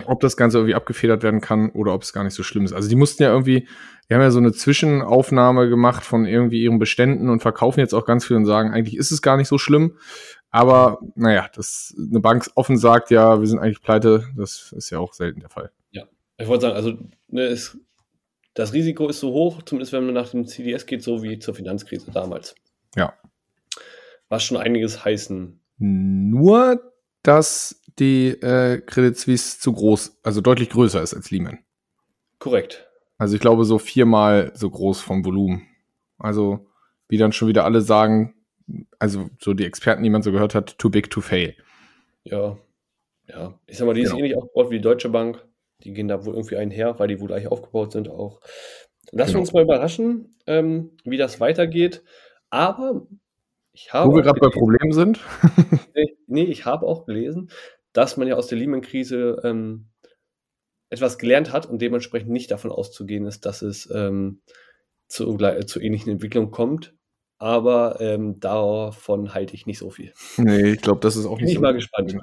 Ob 0.05 0.19
das 0.19 0.35
Ganze 0.35 0.57
irgendwie 0.57 0.75
abgefedert 0.75 1.23
werden 1.23 1.39
kann 1.39 1.69
oder 1.69 1.93
ob 1.93 2.01
es 2.01 2.11
gar 2.11 2.25
nicht 2.25 2.33
so 2.33 2.43
schlimm 2.43 2.65
ist. 2.65 2.73
Also 2.73 2.89
die 2.89 2.97
mussten 2.97 3.23
ja 3.23 3.29
irgendwie, 3.29 3.69
die 4.09 4.13
haben 4.13 4.21
ja 4.21 4.31
so 4.31 4.39
eine 4.39 4.51
Zwischenaufnahme 4.51 5.69
gemacht 5.69 6.03
von 6.03 6.25
irgendwie 6.25 6.61
ihren 6.63 6.77
Beständen 6.77 7.29
und 7.29 7.41
verkaufen 7.41 7.79
jetzt 7.79 7.93
auch 7.93 8.05
ganz 8.05 8.25
viel 8.25 8.35
und 8.35 8.45
sagen, 8.45 8.71
eigentlich 8.71 8.97
ist 8.97 9.11
es 9.11 9.21
gar 9.21 9.37
nicht 9.37 9.47
so 9.47 9.57
schlimm. 9.57 9.93
Aber 10.57 10.99
naja, 11.13 11.47
dass 11.53 11.95
eine 11.95 12.19
Bank 12.19 12.49
offen 12.55 12.79
sagt, 12.79 13.11
ja, 13.11 13.39
wir 13.39 13.47
sind 13.47 13.59
eigentlich 13.59 13.83
pleite, 13.83 14.25
das 14.35 14.73
ist 14.75 14.89
ja 14.89 14.97
auch 14.97 15.13
selten 15.13 15.41
der 15.41 15.51
Fall. 15.51 15.71
Ja, 15.91 16.05
ich 16.39 16.47
wollte 16.47 16.63
sagen, 16.63 16.75
also 16.75 16.97
ne, 17.27 17.43
es, 17.43 17.77
das 18.55 18.73
Risiko 18.73 19.07
ist 19.07 19.19
so 19.19 19.33
hoch, 19.33 19.61
zumindest 19.61 19.93
wenn 19.93 20.05
man 20.05 20.15
nach 20.15 20.29
dem 20.29 20.47
CDS 20.47 20.87
geht, 20.87 21.03
so 21.03 21.21
wie 21.21 21.37
zur 21.37 21.53
Finanzkrise 21.53 22.09
damals. 22.09 22.55
Ja. 22.95 23.13
Was 24.29 24.43
schon 24.43 24.57
einiges 24.57 25.05
heißen. 25.05 25.59
Nur, 25.77 26.91
dass 27.21 27.79
die 27.99 28.29
äh, 28.29 28.81
Credit 28.81 29.15
Suisse 29.15 29.59
zu 29.59 29.73
groß, 29.73 30.17
also 30.23 30.41
deutlich 30.41 30.71
größer 30.71 31.03
ist 31.03 31.13
als 31.13 31.29
Lehman. 31.29 31.59
Korrekt. 32.39 32.89
Also 33.19 33.35
ich 33.35 33.41
glaube 33.41 33.63
so 33.63 33.77
viermal 33.77 34.51
so 34.55 34.71
groß 34.71 35.01
vom 35.01 35.23
Volumen. 35.23 35.67
Also 36.17 36.67
wie 37.09 37.17
dann 37.17 37.31
schon 37.31 37.47
wieder 37.47 37.63
alle 37.63 37.81
sagen, 37.81 38.33
also 38.99 39.29
so 39.39 39.53
die 39.53 39.65
Experten, 39.65 40.03
die 40.03 40.09
man 40.09 40.21
so 40.21 40.31
gehört 40.31 40.55
hat, 40.55 40.77
too 40.77 40.89
big 40.89 41.09
to 41.09 41.21
fail. 41.21 41.55
Ja, 42.23 42.57
ja. 43.27 43.59
Ich 43.67 43.77
sag 43.77 43.85
mal, 43.85 43.93
die 43.93 44.01
genau. 44.01 44.15
ist 44.15 44.19
ähnlich 44.19 44.37
aufgebaut 44.37 44.69
wie 44.69 44.75
die 44.75 44.81
Deutsche 44.81 45.09
Bank. 45.09 45.45
Die 45.83 45.93
gehen 45.93 46.07
da 46.07 46.25
wohl 46.25 46.33
irgendwie 46.33 46.57
einher, 46.57 46.97
weil 46.99 47.07
die 47.07 47.19
wohl 47.19 47.27
gleich 47.27 47.47
aufgebaut 47.47 47.91
sind 47.91 48.09
auch. 48.09 48.41
Lassen 49.11 49.27
genau. 49.27 49.33
wir 49.33 49.39
uns 49.41 49.53
mal 49.53 49.63
überraschen, 49.63 50.35
ähm, 50.47 50.97
wie 51.03 51.17
das 51.17 51.39
weitergeht. 51.39 52.03
Aber 52.49 53.07
ich 53.71 53.93
habe. 53.93 54.11
Wo 54.11 54.15
wir 54.15 54.23
gerade 54.23 54.39
bei 54.39 54.49
Problemen 54.49 54.91
sind. 54.91 55.19
nee, 56.27 56.43
ich 56.43 56.65
habe 56.65 56.87
auch 56.87 57.05
gelesen, 57.05 57.51
dass 57.93 58.17
man 58.17 58.27
ja 58.27 58.35
aus 58.35 58.47
der 58.47 58.57
Lehman-Krise 58.57 59.41
ähm, 59.43 59.89
etwas 60.89 61.17
gelernt 61.17 61.53
hat 61.53 61.65
und 61.67 61.81
dementsprechend 61.81 62.31
nicht 62.31 62.51
davon 62.51 62.71
auszugehen 62.71 63.25
ist, 63.25 63.45
dass 63.45 63.61
es 63.61 63.89
ähm, 63.93 64.41
zu, 65.07 65.37
zu 65.65 65.79
ähnlichen 65.79 66.11
Entwicklungen 66.11 66.51
kommt. 66.51 66.96
Aber 67.39 68.01
ähm, 68.01 68.39
davon 68.39 69.33
halte 69.33 69.53
ich 69.53 69.67
nicht 69.67 69.77
so 69.77 69.89
viel. 69.89 70.13
Nee, 70.37 70.71
ich 70.71 70.81
glaube, 70.81 71.01
das 71.01 71.15
ist 71.15 71.25
auch 71.25 71.37
nicht 71.37 71.47
Bin 71.47 71.55
so. 71.55 71.61
mal 71.61 71.73
gespannt. 71.73 72.17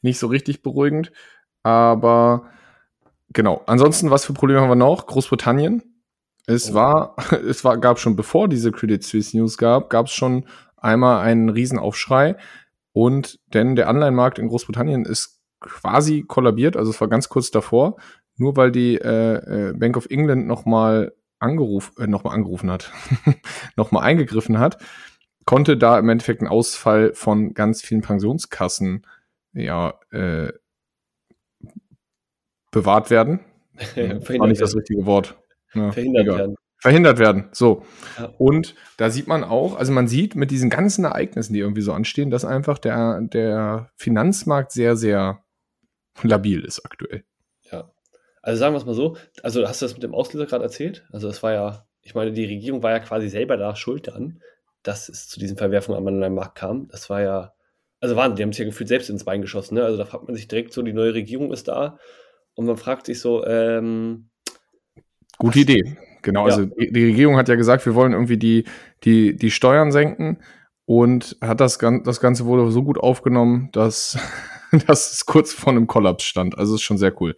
Nicht 0.00 0.18
so 0.18 0.28
richtig 0.28 0.62
beruhigend. 0.62 1.10
Aber 1.62 2.50
genau. 3.30 3.62
Ansonsten, 3.66 4.10
was 4.10 4.24
für 4.24 4.32
Probleme 4.32 4.60
haben 4.60 4.68
wir 4.68 4.76
noch? 4.76 5.06
Großbritannien. 5.06 5.82
Es 6.46 6.70
oh. 6.70 6.74
war, 6.74 7.16
es 7.48 7.64
war, 7.64 7.78
gab 7.78 7.98
schon 7.98 8.14
bevor 8.14 8.48
diese 8.48 8.70
Credit 8.70 9.02
Suisse 9.02 9.36
News 9.36 9.58
gab, 9.58 9.90
gab 9.90 10.06
es 10.06 10.12
schon 10.12 10.46
einmal 10.76 11.20
einen 11.20 11.48
Riesenaufschrei. 11.48 12.36
Und 12.92 13.40
denn 13.52 13.76
der 13.76 13.88
Anleihenmarkt 13.88 14.38
in 14.38 14.48
Großbritannien 14.48 15.04
ist 15.04 15.40
quasi 15.60 16.22
kollabiert, 16.22 16.76
also 16.76 16.90
es 16.90 17.00
war 17.00 17.08
ganz 17.08 17.28
kurz 17.28 17.50
davor, 17.50 17.96
nur 18.36 18.56
weil 18.56 18.70
die 18.70 18.96
äh, 18.96 19.70
äh 19.70 19.72
Bank 19.74 19.96
of 19.96 20.06
England 20.10 20.46
nochmal 20.46 21.12
angeruf, 21.46 21.92
äh, 21.98 22.06
noch 22.06 22.24
angerufen 22.24 22.70
hat, 22.70 22.92
nochmal 23.76 24.04
eingegriffen 24.04 24.58
hat, 24.58 24.78
konnte 25.44 25.76
da 25.76 25.98
im 25.98 26.08
Endeffekt 26.08 26.42
ein 26.42 26.48
Ausfall 26.48 27.14
von 27.14 27.54
ganz 27.54 27.82
vielen 27.82 28.02
Pensionskassen 28.02 29.06
ja 29.52 29.94
äh, 30.10 30.52
bewahrt 32.70 33.10
werden. 33.10 33.40
War 33.96 34.46
nicht 34.48 34.60
das 34.60 34.76
richtige 34.76 35.06
Wort. 35.06 35.38
Ja, 35.74 35.92
Verhindert 35.92 36.24
egal. 36.24 36.38
werden. 36.38 36.56
Verhindert 36.78 37.18
werden. 37.18 37.48
So. 37.52 37.84
Ja. 38.18 38.32
Und 38.38 38.74
da 38.96 39.10
sieht 39.10 39.28
man 39.28 39.44
auch, 39.44 39.76
also 39.76 39.92
man 39.92 40.08
sieht 40.08 40.34
mit 40.36 40.50
diesen 40.50 40.68
ganzen 40.68 41.04
Ereignissen, 41.04 41.54
die 41.54 41.60
irgendwie 41.60 41.80
so 41.80 41.92
anstehen, 41.92 42.30
dass 42.30 42.44
einfach 42.44 42.78
der, 42.78 43.22
der 43.22 43.90
Finanzmarkt 43.96 44.72
sehr, 44.72 44.96
sehr 44.96 45.42
labil 46.22 46.60
ist 46.64 46.84
aktuell. 46.84 47.24
Also 48.46 48.60
sagen 48.60 48.74
wir 48.74 48.78
es 48.78 48.86
mal 48.86 48.94
so, 48.94 49.16
also 49.42 49.66
hast 49.66 49.82
du 49.82 49.86
das 49.86 49.94
mit 49.94 50.04
dem 50.04 50.14
Auslöser 50.14 50.46
gerade 50.46 50.62
erzählt? 50.62 51.04
Also 51.10 51.28
es 51.28 51.42
war 51.42 51.52
ja, 51.52 51.84
ich 52.00 52.14
meine, 52.14 52.30
die 52.30 52.44
Regierung 52.44 52.80
war 52.80 52.92
ja 52.92 53.00
quasi 53.00 53.28
selber 53.28 53.56
da 53.56 53.74
schuld 53.74 54.06
daran, 54.06 54.40
dass 54.84 55.08
es 55.08 55.26
zu 55.26 55.40
diesen 55.40 55.56
Verwerfungen 55.56 56.22
am 56.22 56.34
Markt 56.34 56.56
kam. 56.56 56.86
Das 56.86 57.10
war 57.10 57.20
ja, 57.20 57.54
also 57.98 58.14
waren, 58.14 58.36
die 58.36 58.44
haben 58.44 58.50
es 58.50 58.58
ja 58.58 58.64
gefühlt 58.64 58.86
selbst 58.86 59.10
ins 59.10 59.24
Bein 59.24 59.42
geschossen. 59.42 59.74
Ne? 59.74 59.82
Also 59.82 59.98
da 59.98 60.04
fragt 60.04 60.28
man 60.28 60.36
sich 60.36 60.46
direkt 60.46 60.72
so, 60.72 60.82
die 60.82 60.92
neue 60.92 61.12
Regierung 61.12 61.52
ist 61.52 61.66
da 61.66 61.98
und 62.54 62.66
man 62.66 62.76
fragt 62.76 63.06
sich 63.06 63.18
so, 63.18 63.44
ähm, 63.44 64.30
Gute 65.38 65.58
Idee. 65.58 65.96
Genau, 66.22 66.44
also 66.44 66.62
ja. 66.62 66.68
die, 66.78 66.92
die 66.92 67.04
Regierung 67.04 67.36
hat 67.36 67.48
ja 67.48 67.56
gesagt, 67.56 67.84
wir 67.84 67.96
wollen 67.96 68.12
irgendwie 68.12 68.38
die, 68.38 68.62
die, 69.02 69.34
die 69.34 69.50
Steuern 69.50 69.90
senken 69.90 70.38
und 70.84 71.36
hat 71.40 71.60
das, 71.60 71.78
das 71.78 72.20
Ganze 72.20 72.46
wohl 72.46 72.70
so 72.70 72.84
gut 72.84 72.98
aufgenommen, 72.98 73.70
dass, 73.72 74.16
dass 74.86 75.14
es 75.14 75.26
kurz 75.26 75.52
vor 75.52 75.72
einem 75.72 75.88
Kollaps 75.88 76.22
stand. 76.22 76.56
Also 76.56 76.76
ist 76.76 76.82
schon 76.82 76.98
sehr 76.98 77.20
cool. 77.20 77.34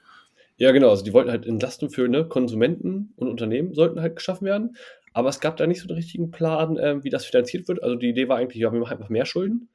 Ja, 0.58 0.72
genau. 0.72 0.90
Also 0.90 1.04
die 1.04 1.12
wollten 1.12 1.30
halt 1.30 1.46
Entlastung 1.46 1.88
für 1.88 2.08
ne, 2.08 2.26
Konsumenten 2.26 3.14
und 3.16 3.28
Unternehmen 3.28 3.72
sollten 3.74 4.00
halt 4.00 4.16
geschaffen 4.16 4.44
werden. 4.44 4.76
Aber 5.12 5.28
es 5.28 5.40
gab 5.40 5.56
da 5.56 5.66
nicht 5.66 5.80
so 5.80 5.88
den 5.88 5.96
richtigen 5.96 6.30
Plan, 6.30 6.76
äh, 6.76 7.02
wie 7.02 7.10
das 7.10 7.24
finanziert 7.24 7.68
wird. 7.68 7.82
Also 7.82 7.96
die 7.96 8.10
Idee 8.10 8.28
war 8.28 8.36
eigentlich, 8.36 8.60
ja, 8.60 8.72
wir 8.72 8.80
machen 8.80 8.92
einfach 8.92 9.08
mehr 9.08 9.24
Schulden. 9.24 9.68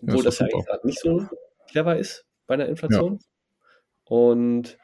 Obwohl 0.00 0.22
das, 0.22 0.38
das 0.38 0.48
ja 0.48 0.56
eigentlich 0.56 0.84
nicht 0.84 1.00
so 1.00 1.26
clever 1.68 1.98
ist 1.98 2.24
bei 2.46 2.54
einer 2.54 2.66
Inflation. 2.66 3.18
Ja. 3.20 3.26
Und 4.04 4.78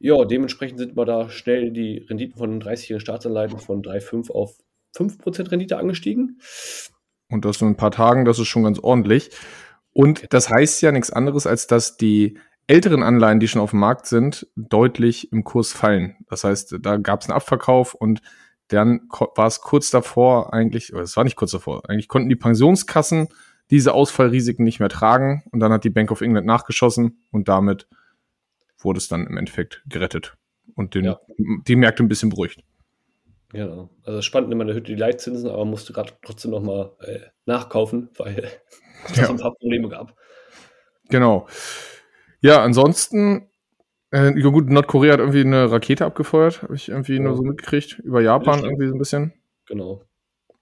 ja, 0.00 0.24
dementsprechend 0.24 0.78
sind 0.78 0.96
wir 0.96 1.04
da 1.04 1.28
schnell 1.30 1.70
die 1.70 1.98
Renditen 1.98 2.36
von 2.36 2.50
den 2.50 2.62
30-jährigen 2.62 3.00
Staatsanleihen 3.00 3.58
von 3.58 3.82
3,5 3.82 4.30
auf 4.30 4.58
5% 4.96 5.50
Rendite 5.50 5.78
angestiegen. 5.78 6.40
Und 7.30 7.44
das 7.44 7.60
in 7.62 7.68
ein 7.68 7.76
paar 7.76 7.90
Tagen, 7.90 8.24
das 8.24 8.38
ist 8.38 8.48
schon 8.48 8.64
ganz 8.64 8.78
ordentlich. 8.78 9.30
Und 9.92 10.32
das 10.32 10.50
heißt 10.50 10.82
ja 10.82 10.92
nichts 10.92 11.10
anderes, 11.10 11.46
als 11.46 11.66
dass 11.66 11.96
die 11.96 12.38
älteren 12.66 13.02
Anleihen, 13.02 13.40
die 13.40 13.48
schon 13.48 13.60
auf 13.60 13.70
dem 13.70 13.80
Markt 13.80 14.06
sind, 14.06 14.46
deutlich 14.56 15.32
im 15.32 15.44
Kurs 15.44 15.72
fallen. 15.72 16.16
Das 16.28 16.44
heißt, 16.44 16.76
da 16.80 16.96
gab 16.96 17.20
es 17.20 17.28
einen 17.28 17.36
Abverkauf 17.36 17.94
und 17.94 18.20
dann 18.68 19.08
war 19.10 19.46
es 19.46 19.60
kurz 19.60 19.90
davor 19.90 20.52
eigentlich, 20.54 20.92
oder 20.92 21.02
es 21.02 21.16
war 21.16 21.24
nicht 21.24 21.36
kurz 21.36 21.50
davor, 21.50 21.88
eigentlich 21.88 22.08
konnten 22.08 22.28
die 22.28 22.36
Pensionskassen 22.36 23.28
diese 23.70 23.94
Ausfallrisiken 23.94 24.64
nicht 24.64 24.80
mehr 24.80 24.88
tragen 24.88 25.44
und 25.50 25.60
dann 25.60 25.72
hat 25.72 25.84
die 25.84 25.90
Bank 25.90 26.10
of 26.10 26.20
England 26.20 26.46
nachgeschossen 26.46 27.18
und 27.30 27.48
damit 27.48 27.88
wurde 28.78 28.98
es 28.98 29.08
dann 29.08 29.26
im 29.26 29.36
Endeffekt 29.36 29.82
gerettet 29.86 30.36
und 30.74 30.94
den, 30.94 31.04
ja. 31.04 31.20
die 31.38 31.76
Märkte 31.76 32.02
ein 32.02 32.08
bisschen 32.08 32.28
beruhigt. 32.30 32.62
Genau. 33.50 33.88
Also 34.02 34.20
spannend 34.20 34.54
meiner 34.54 34.74
Hütte 34.74 34.92
die 34.92 34.96
Leitzinsen, 34.96 35.48
aber 35.48 35.64
musste 35.64 35.92
gerade 35.92 36.12
trotzdem 36.22 36.50
nochmal 36.50 36.90
äh, 37.00 37.20
nachkaufen, 37.46 38.10
weil 38.16 38.50
es 39.06 39.16
ja. 39.16 39.30
ein 39.30 39.36
paar 39.36 39.54
Probleme 39.54 39.88
gab. 39.88 40.14
Genau. 41.08 41.46
Ja, 42.44 42.62
ansonsten, 42.62 43.48
äh, 44.10 44.34
gut, 44.34 44.68
Nordkorea 44.68 45.14
hat 45.14 45.18
irgendwie 45.18 45.40
eine 45.40 45.72
Rakete 45.72 46.04
abgefeuert, 46.04 46.60
habe 46.60 46.76
ich 46.76 46.90
irgendwie 46.90 47.14
ja. 47.14 47.20
nur 47.20 47.36
so 47.36 47.42
mitgekriegt, 47.42 48.00
über 48.00 48.20
Japan 48.20 48.62
irgendwie 48.62 48.86
so 48.86 48.92
ein 48.92 48.98
bisschen. 48.98 49.32
Genau. 49.66 50.02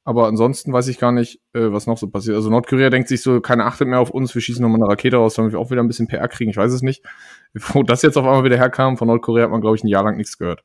Aber 0.05 0.29
ansonsten 0.29 0.73
weiß 0.73 0.87
ich 0.87 1.01
gar 1.01 1.11
nicht, 1.11 1.41
äh, 1.55 1.73
was 1.73 1.89
noch 1.89 1.99
so 1.99 2.09
passiert. 2.09 2.37
Also 2.37 2.51
Nordkorea 2.51 2.89
denkt 2.89 3.09
sich 3.09 3.21
so, 3.21 3.41
keine 3.41 3.65
achtet 3.65 3.89
mehr 3.89 3.99
auf 3.99 4.11
uns, 4.11 4.33
wir 4.33 4.41
schießen 4.41 4.63
nochmal 4.63 4.81
eine 4.81 4.93
Rakete 4.93 5.17
raus, 5.17 5.35
damit 5.35 5.51
wir 5.51 5.59
auch 5.59 5.73
wieder 5.73 5.83
ein 5.83 5.89
bisschen 5.89 6.07
PR 6.07 6.29
kriegen. 6.29 6.53
Ich 6.53 6.57
weiß 6.57 6.73
es 6.73 6.83
nicht. 6.83 7.03
Wo 7.53 7.83
das 7.83 8.03
jetzt 8.03 8.17
auf 8.17 8.25
einmal 8.25 8.45
wieder 8.45 8.59
herkam, 8.59 8.97
von 8.97 9.09
Nordkorea 9.09 9.43
hat 9.43 9.51
man, 9.51 9.61
glaube 9.61 9.75
ich, 9.75 9.83
ein 9.83 9.89
Jahr 9.89 10.05
lang 10.05 10.17
nichts 10.17 10.39
gehört. 10.39 10.63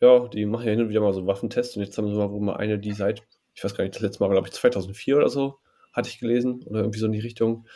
Ja, 0.00 0.28
die 0.28 0.46
machen 0.46 0.66
ja 0.66 0.70
hin 0.70 0.82
und 0.82 0.88
wieder 0.88 1.00
mal 1.00 1.14
so 1.14 1.26
Waffentests 1.26 1.76
und 1.76 1.82
jetzt 1.82 1.98
haben 1.98 2.06
sie 2.06 2.14
mal, 2.14 2.30
wo 2.30 2.38
mal 2.38 2.58
eine, 2.58 2.78
die 2.78 2.92
seit, 2.92 3.24
ich 3.54 3.64
weiß 3.64 3.74
gar 3.74 3.82
nicht, 3.82 3.96
das 3.96 4.02
letzte 4.02 4.22
Mal, 4.22 4.30
glaube 4.30 4.46
ich, 4.46 4.52
2004 4.52 5.16
oder 5.16 5.30
so, 5.30 5.58
hatte 5.92 6.08
ich 6.08 6.20
gelesen, 6.20 6.62
oder 6.64 6.82
irgendwie 6.82 7.00
so 7.00 7.06
in 7.06 7.12
die 7.12 7.18
Richtung, 7.18 7.66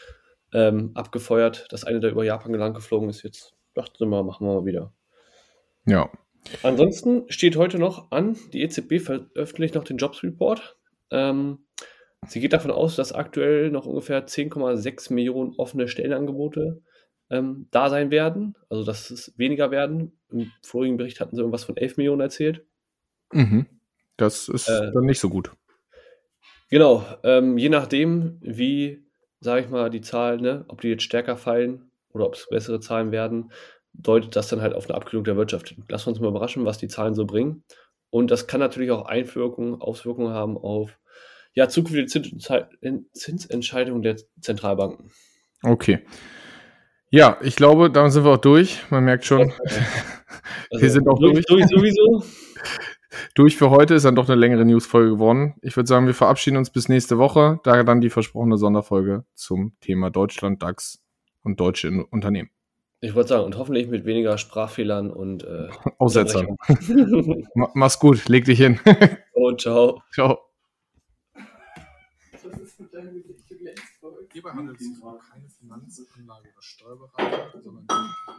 ähm, 0.53 0.91
abgefeuert, 0.95 1.67
dass 1.71 1.85
eine 1.85 2.01
da 2.01 2.09
über 2.09 2.25
Japan 2.25 2.53
gelang 2.53 2.75
geflogen 2.75 3.09
ist. 3.09 3.23
Jetzt 3.23 3.55
dachten 3.75 4.09
mal, 4.09 4.23
machen 4.23 4.47
wir 4.47 4.55
mal 4.55 4.67
wieder. 4.67 4.93
Ja. 5.87 6.11
Ansonsten 6.63 7.25
steht 7.29 7.57
heute 7.57 7.79
noch 7.79 8.11
an, 8.11 8.37
die 8.53 8.63
EZB 8.63 9.01
veröffentlicht 9.01 9.75
noch 9.75 9.85
den 9.85 9.99
Jobs 9.99 10.23
Report. 10.23 10.77
Ähm, 11.11 11.67
sie 12.27 12.41
geht 12.41 12.53
davon 12.53 12.71
aus, 12.71 12.97
dass 12.97 13.13
aktuell 13.13 13.71
noch 13.71 13.87
ungefähr 13.87 14.27
10,6 14.27 15.13
Millionen 15.13 15.55
offene 15.57 15.89
Stellenangebote 15.89 16.83
ähm, 17.31 17.69
da 17.71 17.91
sein 17.91 18.11
werden. 18.11 18.57
Also, 18.69 18.85
dass 18.85 19.11
es 19.11 19.37
weniger 19.37 19.71
werden. 19.71 20.19
Im 20.31 20.51
vorigen 20.63 20.97
Bericht 20.97 21.21
hatten 21.21 21.37
sie 21.37 21.41
irgendwas 21.41 21.65
von 21.65 21.77
11 21.77 21.97
Millionen 21.97 22.21
erzählt. 22.21 22.65
Mhm. 23.33 23.67
Das 24.17 24.49
ist 24.49 24.69
äh, 24.69 24.93
dann 24.93 25.05
nicht 25.05 25.21
so 25.21 25.31
gut. 25.31 25.53
Genau. 26.71 27.05
Ähm, 27.23 27.59
je 27.59 27.69
nachdem, 27.69 28.39
wie, 28.41 29.05
sage 29.41 29.63
ich 29.63 29.69
mal, 29.71 29.91
die 29.91 30.01
Zahlen, 30.01 30.41
ne, 30.41 30.65
ob 30.69 30.81
die 30.81 30.89
jetzt 30.89 31.03
stärker 31.03 31.37
fallen 31.37 31.91
oder 32.13 32.27
ob 32.27 32.35
es 32.35 32.49
bessere 32.49 32.81
Zahlen 32.81 33.13
werden, 33.13 33.53
deutet 33.93 34.37
das 34.37 34.49
dann 34.49 34.61
halt 34.61 34.75
auf 34.75 34.89
eine 34.89 34.97
Abkühlung 34.97 35.25
der 35.25 35.37
Wirtschaft 35.37 35.69
hin. 35.69 35.85
Lassen 35.89 36.07
wir 36.07 36.11
uns 36.11 36.21
mal 36.21 36.29
überraschen, 36.29 36.65
was 36.65 36.79
die 36.79 36.89
Zahlen 36.89 37.15
so 37.15 37.27
bringen. 37.27 37.65
Und 38.11 38.31
das 38.31 38.47
kann 38.47 38.61
natürlich 38.61 38.91
auch 38.91 39.07
Einwirkungen, 39.07 39.81
Auswirkungen 39.81 40.33
haben 40.33 40.57
auf 40.57 40.99
ja, 41.55 41.69
zukünftige 41.69 42.07
Zinsentscheidungen 42.07 44.03
der 44.03 44.17
Zentralbanken. 44.41 45.11
Okay. 45.63 46.01
Ja, 47.11 47.39
ich 47.43 47.57
glaube, 47.57 47.91
damit 47.91 48.13
sind 48.13 48.25
wir 48.25 48.33
auch 48.33 48.39
durch. 48.39 48.89
Man 48.91 49.05
merkt 49.05 49.25
schon, 49.25 49.53
also, 50.71 50.83
wir 50.83 50.91
sind 50.91 51.09
auch 51.09 51.19
durch. 51.19 51.45
Durch 51.47 51.67
sowieso. 51.67 52.25
durch 53.35 53.57
für 53.57 53.71
heute 53.71 53.95
ist 53.95 54.05
dann 54.05 54.15
doch 54.15 54.29
eine 54.29 54.39
längere 54.39 54.65
Newsfolge 54.65 55.11
geworden. 55.11 55.55
Ich 55.63 55.77
würde 55.77 55.87
sagen, 55.87 56.07
wir 56.07 56.15
verabschieden 56.15 56.57
uns 56.57 56.71
bis 56.71 56.89
nächste 56.89 57.19
Woche, 57.19 57.61
da 57.65 57.83
dann 57.83 58.01
die 58.01 58.11
versprochene 58.11 58.57
Sonderfolge 58.57 59.25
zum 59.35 59.73
Thema 59.81 60.11
Deutschland, 60.11 60.63
DAX 60.63 61.03
und 61.43 61.61
deutsche 61.61 62.05
Unternehmen. 62.07 62.51
Ich 63.03 63.15
wollte 63.15 63.31
sagen, 63.31 63.45
und 63.45 63.57
hoffentlich 63.57 63.89
mit 63.89 64.05
weniger 64.05 64.37
Sprachfehlern 64.37 65.11
und 65.11 65.45
äh, 65.45 65.69
Aussetzern. 65.99 66.57
Mach's 67.75 67.99
gut, 67.99 68.29
leg 68.29 68.45
dich 68.45 68.59
hin. 68.59 68.79
und 69.33 69.61
ciao. 69.61 70.03
Ciao. 70.13 70.39
Hierbei 74.33 74.53
handelt 74.53 74.81
es 74.81 74.87
sich 74.87 75.03
um 75.03 75.19
keine 75.19 75.49
Finanzanlage 75.49 76.49
oder 76.53 76.63
Steuerberatung, 76.63 77.63
sondern 77.63 77.87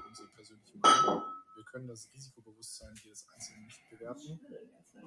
unsere 0.07 0.27
persönliche 0.29 0.77
Meinung. 0.77 1.21
Wir 1.55 1.63
können 1.65 1.87
das 1.87 2.09
Risikobewusstsein 2.13 2.93
jedes 3.03 3.27
Einzelnen 3.29 3.65
nicht 3.65 3.89
bewerten 3.89 4.39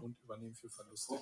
und 0.01 0.19
übernehmen 0.23 0.55
für 0.55 0.69
Verluste. 0.69 1.15